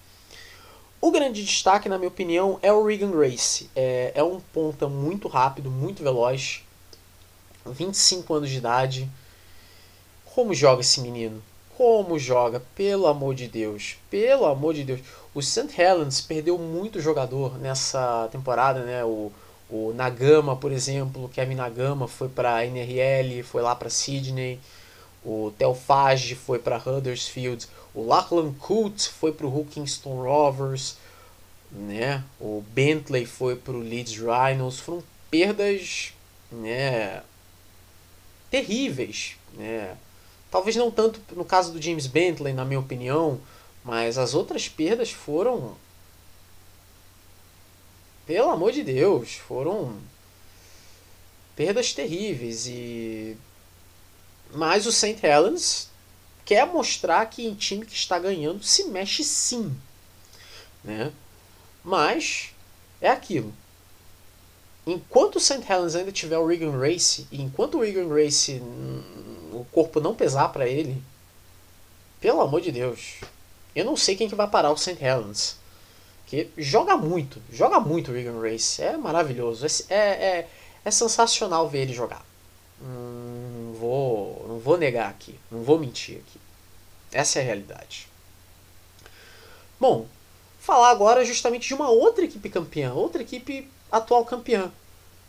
[1.04, 3.70] O grande destaque, na minha opinião, é o Regan Grace.
[3.76, 6.64] É, é um ponta muito rápido, muito veloz,
[7.66, 9.10] 25 anos de idade,
[10.34, 11.44] como joga esse menino?
[11.76, 12.62] Como joga?
[12.74, 13.98] Pelo amor de Deus.
[14.10, 15.02] Pelo amor de Deus.
[15.36, 15.68] O St.
[15.78, 19.04] Helens perdeu muito jogador nessa temporada, né?
[19.04, 19.30] O,
[19.70, 24.58] o Nagama, por exemplo, Kevin Nagama foi para NRL, foi lá para Sydney.
[25.26, 27.68] O Telfage foi para Huddersfield.
[27.94, 30.98] O Lachlan Coote foi para o Kingston Rovers.
[31.72, 32.24] Né?
[32.40, 34.80] O Bentley foi para o Leeds Rhinos.
[34.80, 36.14] Foram perdas
[36.52, 37.22] né,
[38.50, 39.36] terríveis.
[39.54, 39.96] Né?
[40.50, 43.40] Talvez não tanto no caso do James Bentley, na minha opinião,
[43.84, 45.76] mas as outras perdas foram.
[48.26, 49.98] Pelo amor de Deus, foram
[51.56, 53.36] perdas terríveis e
[54.54, 55.18] mas o St.
[55.26, 55.90] Helens
[56.46, 59.76] quer mostrar que em time que está ganhando se mexe sim,
[60.84, 61.12] né?
[61.84, 62.52] Mas
[63.02, 63.54] é aquilo.
[64.86, 65.64] Enquanto o St.
[65.68, 68.62] Helens ainda tiver o Regan Race e enquanto o Regan Race
[69.52, 71.02] o corpo não pesar para ele,
[72.20, 73.22] pelo amor de Deus,
[73.76, 74.98] eu não sei quem que vai parar o St.
[75.04, 75.58] Helens.
[76.26, 78.82] Que joga muito, joga muito o Regan Race.
[78.82, 79.66] É maravilhoso.
[79.90, 80.50] É, é,
[80.84, 82.26] é sensacional ver ele jogar.
[82.82, 85.40] Hum, vou, não vou negar aqui.
[85.50, 86.40] Não vou mentir aqui.
[87.12, 88.08] Essa é a realidade.
[89.80, 90.08] Bom,
[90.60, 92.94] falar agora justamente de uma outra equipe campeã.
[92.94, 94.72] Outra equipe atual campeã.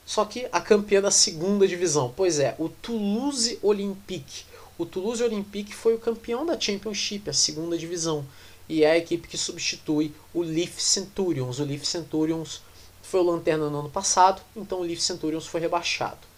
[0.04, 2.12] Só que a campeã da segunda divisão.
[2.14, 4.44] Pois é, o Toulouse Olympique.
[4.76, 8.26] O Toulouse Olympique foi o campeão da Championship, a segunda divisão.
[8.68, 11.60] E é a equipe que substitui o Leaf Centurions.
[11.60, 12.60] O Leaf Centurions
[13.02, 16.33] foi o lanterna no ano passado, então o Leaf Centurions foi rebaixado.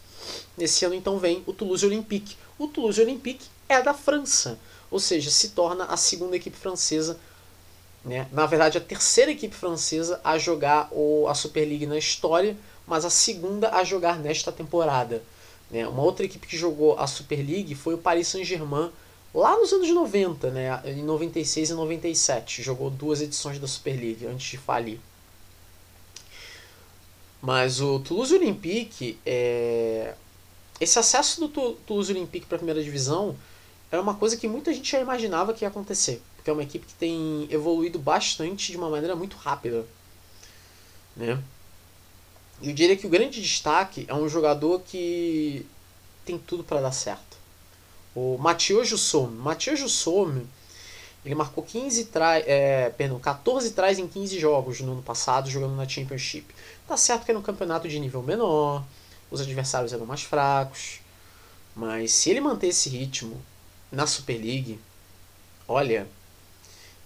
[0.56, 2.36] Nesse ano então vem o Toulouse Olympique.
[2.58, 4.58] O Toulouse Olympique é da França.
[4.90, 7.18] Ou seja, se torna a segunda equipe francesa,
[8.04, 8.28] né?
[8.32, 12.56] na verdade a terceira equipe francesa a jogar o, a Super League na história,
[12.86, 15.22] mas a segunda a jogar nesta temporada.
[15.70, 15.86] Né?
[15.86, 18.90] Uma outra equipe que jogou a Super League foi o Paris Saint-Germain,
[19.34, 20.80] lá nos anos 90, né?
[20.84, 22.62] em 96 e 97.
[22.62, 25.00] Jogou duas edições da Super League antes de falir.
[27.46, 30.16] Mas o Toulouse Olympique, é...
[30.80, 33.36] esse acesso do Toulouse Olympique para a primeira divisão
[33.88, 36.20] era uma coisa que muita gente já imaginava que ia acontecer.
[36.34, 39.86] Porque é uma equipe que tem evoluído bastante de uma maneira muito rápida.
[41.16, 41.40] Né?
[42.60, 45.64] Eu diria que o grande destaque é um jogador que
[46.24, 47.36] tem tudo para dar certo.
[48.12, 49.36] O Mathieu Jussome.
[49.36, 50.48] Mathieu Jussome,
[51.24, 55.76] ele marcou 15 try, é, perdão, 14 tries em 15 jogos no ano passado, jogando
[55.76, 56.52] na Championship.
[56.86, 58.84] Tá certo que era um campeonato de nível menor,
[59.30, 61.00] os adversários eram mais fracos,
[61.74, 63.42] mas se ele manter esse ritmo
[63.90, 64.78] na Super League,
[65.66, 66.06] olha,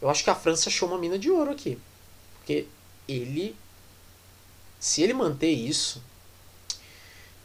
[0.01, 1.79] eu acho que a França achou uma mina de ouro aqui.
[2.39, 2.67] Porque
[3.09, 3.57] ele
[4.81, 6.03] se ele manter isso,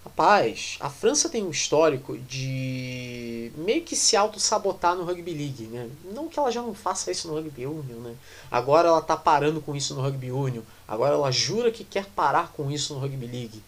[0.06, 5.90] rapaz, a França tem um histórico de meio que se auto-sabotar no Rugby League, né?
[6.14, 8.16] Não que ela já não faça isso no Rugby Union, né?
[8.52, 10.62] Agora ela tá parando com isso no Rugby Union.
[10.88, 13.64] Agora ela jura que quer parar com isso no Rugby League.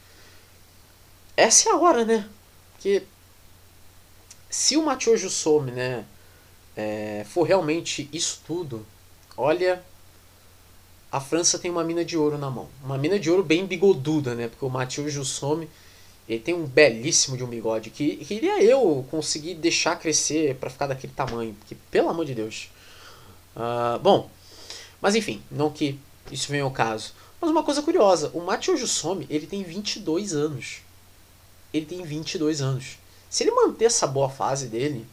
[1.35, 2.29] Essa é a hora, né?
[2.73, 3.01] Porque
[4.47, 6.05] se o Mathieu Jussome, né,
[6.75, 8.85] é, for realmente isso tudo,
[9.35, 9.83] olha,
[11.11, 12.69] a França tem uma mina de ouro na mão.
[12.83, 14.47] Uma mina de ouro bem bigoduda, né?
[14.47, 15.67] Porque o Mathieu Jussome
[16.27, 20.87] ele tem um belíssimo de um bigode que queria eu conseguir deixar crescer para ficar
[20.87, 21.53] daquele tamanho.
[21.53, 22.69] Porque, pelo amor de Deus.
[23.55, 24.29] Uh, bom,
[25.01, 25.99] mas enfim, não que
[26.31, 27.13] isso venha ao caso.
[27.39, 30.81] Mas uma coisa curiosa, o Mathieu Jussome, ele tem 22 anos.
[31.73, 32.97] Ele tem 22 anos.
[33.29, 35.05] Se ele manter essa boa fase dele,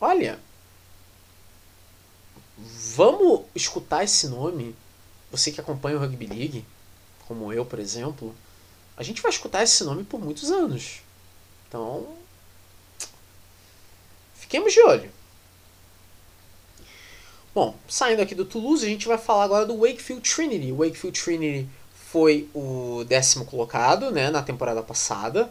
[0.00, 0.38] olha,
[2.94, 4.74] Vamos escutar esse nome.
[5.30, 6.64] Você que acompanha o Rugby League,
[7.26, 8.34] como eu, por exemplo,
[9.00, 11.00] a gente vai escutar esse nome por muitos anos.
[11.66, 12.06] Então,
[14.34, 15.10] fiquemos de olho.
[17.54, 20.70] Bom, saindo aqui do Toulouse, a gente vai falar agora do Wakefield Trinity.
[20.70, 25.50] O Wakefield Trinity foi o décimo colocado né, na temporada passada.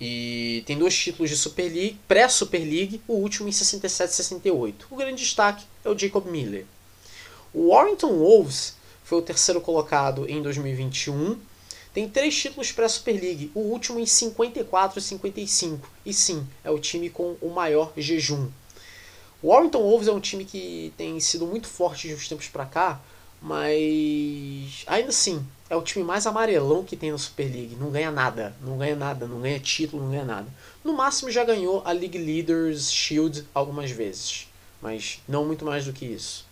[0.00, 4.86] E tem dois títulos de Super League, pré-Super League, o último em 67 e 68.
[4.90, 6.64] O grande destaque é o Jacob Miller.
[7.52, 11.38] O Warrington Wolves foi o terceiro colocado em 2021.
[11.92, 15.90] Tem três títulos pré-Super League, o último em 54 e 55.
[16.04, 18.48] E sim, é o time com o maior jejum.
[19.42, 22.66] O Warrington Wolves é um time que tem sido muito forte de uns tempos para
[22.66, 23.00] cá,
[23.40, 27.76] mas ainda assim, é o time mais amarelão que tem na Super League.
[27.76, 30.48] Não ganha nada, não ganha nada, não ganha título, não ganha nada.
[30.82, 34.48] No máximo já ganhou a League Leaders Shield algumas vezes,
[34.82, 36.46] mas não muito mais do que isso.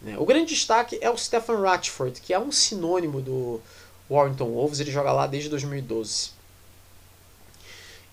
[0.00, 0.16] Né?
[0.18, 3.60] O grande destaque é o Stephen Ratchford, que é um sinônimo do
[4.10, 6.30] Warrington Wolves, ele joga lá desde 2012.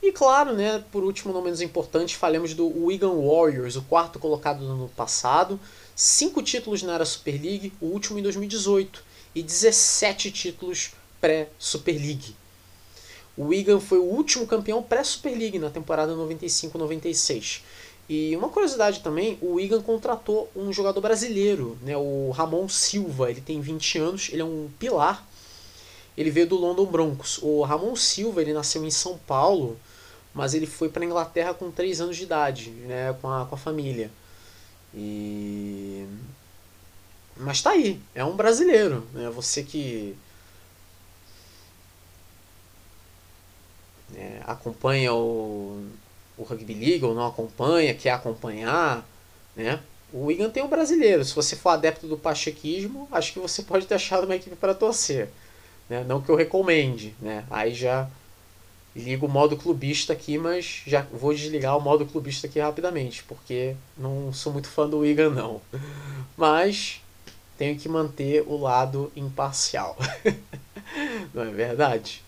[0.02, 4.64] E claro, né, por último, não menos importante, falemos do Wigan Warriors, o quarto colocado
[4.64, 5.60] no ano passado.
[5.96, 12.36] Cinco títulos na era Super League, o último em 2018 e 17 títulos pré-Super League.
[13.36, 17.62] O Wigan foi o último campeão pré-Super League na temporada 95-96.
[18.08, 23.32] E uma curiosidade também, o Wigan contratou um jogador brasileiro, né, o Ramon Silva.
[23.32, 25.28] Ele tem 20 anos, ele é um pilar.
[26.18, 27.40] Ele veio do London Broncos.
[27.42, 29.78] O Ramon Silva ele nasceu em São Paulo,
[30.34, 33.56] mas ele foi para a Inglaterra com 3 anos de idade, né, com a, com
[33.56, 34.12] a família.
[34.94, 36.08] E
[37.38, 39.30] mas tá aí, é um brasileiro, né?
[39.30, 40.16] Você que
[44.16, 45.86] é, acompanha o,
[46.38, 49.06] o Rugby League ou não acompanha, quer acompanhar,
[49.56, 49.82] né?
[50.14, 51.26] O Wigan tem um brasileiro.
[51.26, 54.74] Se você for adepto do pachequismo, acho que você pode ter achado uma equipe para
[54.74, 55.30] torcer.
[55.90, 56.04] Né?
[56.08, 57.46] Não que eu recomende, né?
[57.50, 58.10] Aí já
[58.96, 63.76] ligo o modo clubista aqui, mas já vou desligar o modo clubista aqui rapidamente, porque
[63.98, 65.62] não sou muito fã do Wigan não.
[66.38, 67.02] Mas
[67.58, 69.98] tenho que manter o lado imparcial.
[71.34, 72.22] Não é verdade?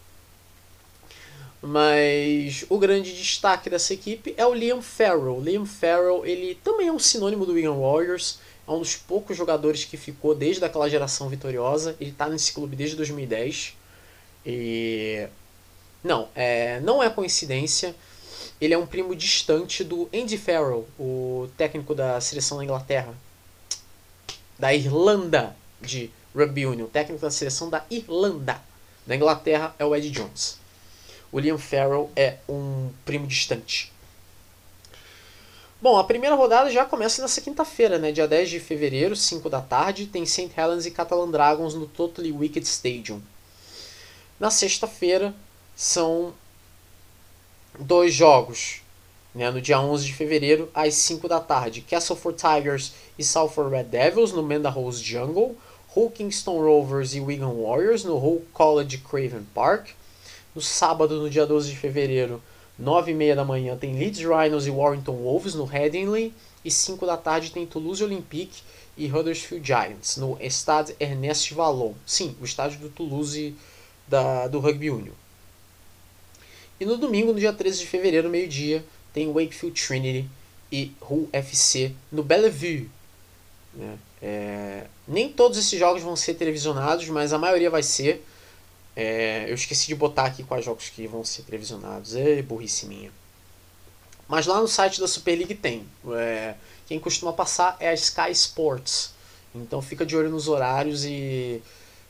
[1.62, 5.42] Mas o grande destaque dessa equipe é o Liam Farrell.
[5.42, 8.40] Liam Farrell, ele também é um sinônimo do Wigan Warriors.
[8.68, 11.96] É um dos poucos jogadores que ficou desde aquela geração vitoriosa.
[12.00, 13.76] Ele está nesse clube desde 2010.
[14.46, 15.28] E
[16.04, 17.96] não, é, não é coincidência.
[18.60, 23.14] Ele é um primo distante do Andy Farrell, o técnico da seleção da Inglaterra,
[24.58, 28.62] da Irlanda de Rugby Union, técnico da seleção da Irlanda.
[29.06, 30.58] Da Inglaterra é o Ed Jones.
[31.32, 33.92] O Liam Farrell é um primo distante.
[35.80, 38.12] Bom, a primeira rodada já começa nessa quinta-feira, né?
[38.12, 40.50] Dia 10 de fevereiro, 5 da tarde, tem St.
[40.58, 43.22] Helens e Catalan Dragons no Totally Wicked Stadium.
[44.40, 45.36] Na sexta-feira
[45.76, 46.34] são
[47.80, 48.82] dois jogos.
[49.36, 49.52] Né?
[49.52, 54.32] No dia 11 de fevereiro, às 5 da tarde, Castleford Tigers e Salford Red Devils
[54.32, 55.56] no Menda Rose Jungle.
[55.96, 59.90] Hull Kingston Rovers e Wigan Warriors no Hull College Craven Park.
[60.56, 62.42] No sábado, no dia 12 de fevereiro,
[62.78, 66.34] 9 e meia da manhã tem Leeds Rhinos e Warrington Wolves no Headingley.
[66.64, 68.62] E 5 da tarde tem Toulouse Olympique
[68.98, 71.94] e Huddersfield Giants no Stade Ernest Vallon.
[72.06, 73.56] Sim, o estádio do Toulouse
[74.08, 75.14] da, do Rugby Union.
[76.80, 80.30] E no domingo, no dia 13 de fevereiro, meio-dia, tem Wakefield Trinity
[80.72, 82.90] e Hull FC no Bellevue.
[83.74, 83.98] Né?
[84.22, 88.24] É, nem todos esses jogos vão ser televisionados, mas a maioria vai ser.
[89.00, 92.16] É, eu esqueci de botar aqui quais jogos que vão ser televisionados.
[92.16, 93.12] É burrice minha.
[94.28, 95.88] Mas lá no site da Super League tem.
[96.16, 96.56] É,
[96.88, 99.14] quem costuma passar é a Sky Sports.
[99.54, 101.62] Então fica de olho nos horários e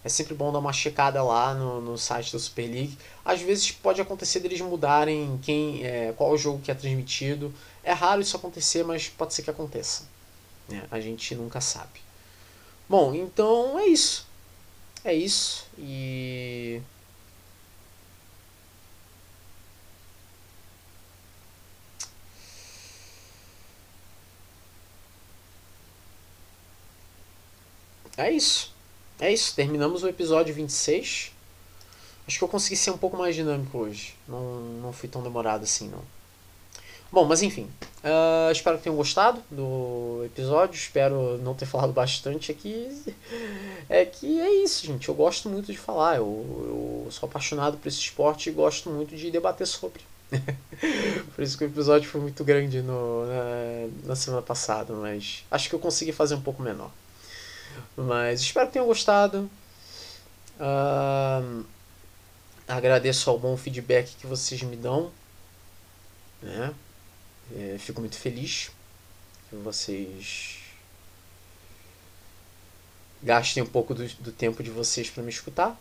[0.02, 2.98] é sempre bom dar uma checada lá no, no site da Super League.
[3.26, 7.54] Às vezes pode acontecer deles mudarem quem, é, qual jogo que é transmitido.
[7.84, 10.04] É raro isso acontecer, mas pode ser que aconteça.
[10.72, 12.00] É, a gente nunca sabe.
[12.88, 14.27] Bom, então é isso
[15.04, 15.66] é isso.
[15.78, 16.82] E.
[28.18, 28.74] É isso.
[29.20, 29.56] É isso.
[29.56, 31.32] Terminamos o episódio 26.
[32.28, 34.16] Acho que eu consegui ser um pouco mais dinâmico hoje.
[34.28, 36.04] Não, não fui tão demorado assim, não.
[37.12, 37.70] Bom, mas enfim.
[38.04, 40.76] Uh, espero que tenham gostado do episódio.
[40.76, 42.90] Espero não ter falado bastante aqui.
[43.90, 45.08] É que é isso, gente.
[45.10, 46.18] Eu gosto muito de falar.
[46.18, 50.02] Eu, eu sou apaixonado por esse esporte e gosto muito de debater sobre.
[51.34, 54.94] por isso que o episódio foi muito grande no, na, na semana passada.
[54.94, 56.92] Mas acho que eu consegui fazer um pouco menor.
[57.96, 59.50] Mas espero que tenham gostado.
[60.60, 61.64] Uh,
[62.68, 65.12] agradeço ao bom feedback que vocês me dão.
[66.42, 66.74] Né?
[67.56, 68.72] É, fico muito feliz
[69.50, 70.58] que vocês
[73.22, 75.80] gastem um pouco do, do tempo de vocês para me escutar.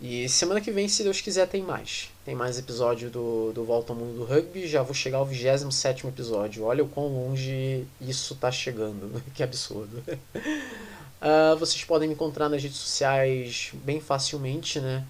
[0.00, 2.10] E semana que vem, se Deus quiser, tem mais.
[2.24, 4.66] Tem mais episódio do, do Volta ao Mundo do Rugby.
[4.66, 6.64] Já vou chegar ao 27 episódio.
[6.64, 9.22] Olha o quão longe isso está chegando.
[9.32, 10.02] que absurdo.
[10.08, 15.04] uh, vocês podem me encontrar nas redes sociais bem facilmente, né?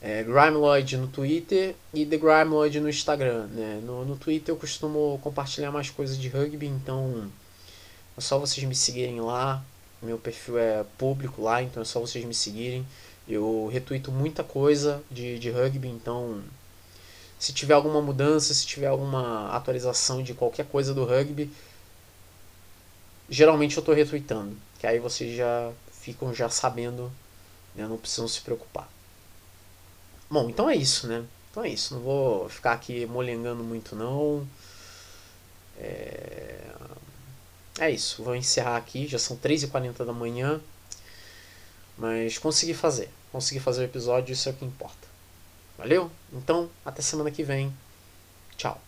[0.00, 3.46] É, Grimeloid no Twitter e The Grimeloid no Instagram.
[3.48, 3.80] Né?
[3.84, 7.30] No, no Twitter eu costumo compartilhar mais coisas de rugby, então
[8.16, 9.62] é só vocês me seguirem lá.
[10.02, 12.86] Meu perfil é público lá, então é só vocês me seguirem.
[13.28, 16.42] Eu retuito muita coisa de, de rugby, então
[17.38, 21.50] se tiver alguma mudança, se tiver alguma atualização de qualquer coisa do rugby,
[23.28, 24.56] geralmente eu estou retweetando.
[24.78, 27.12] Que aí vocês já ficam já sabendo,
[27.74, 27.86] né?
[27.86, 28.88] não precisam se preocupar.
[30.30, 31.24] Bom, então é isso, né?
[31.50, 31.94] Então é isso.
[31.94, 34.46] Não vou ficar aqui molengando muito, não.
[35.76, 36.70] É,
[37.80, 38.22] é isso.
[38.22, 39.06] Vou encerrar aqui.
[39.06, 40.60] Já são 3h40 da manhã.
[41.98, 43.10] Mas consegui fazer.
[43.32, 45.08] Consegui fazer o episódio, isso é o que importa.
[45.76, 46.10] Valeu?
[46.32, 47.72] Então, até semana que vem.
[48.56, 48.80] Tchau.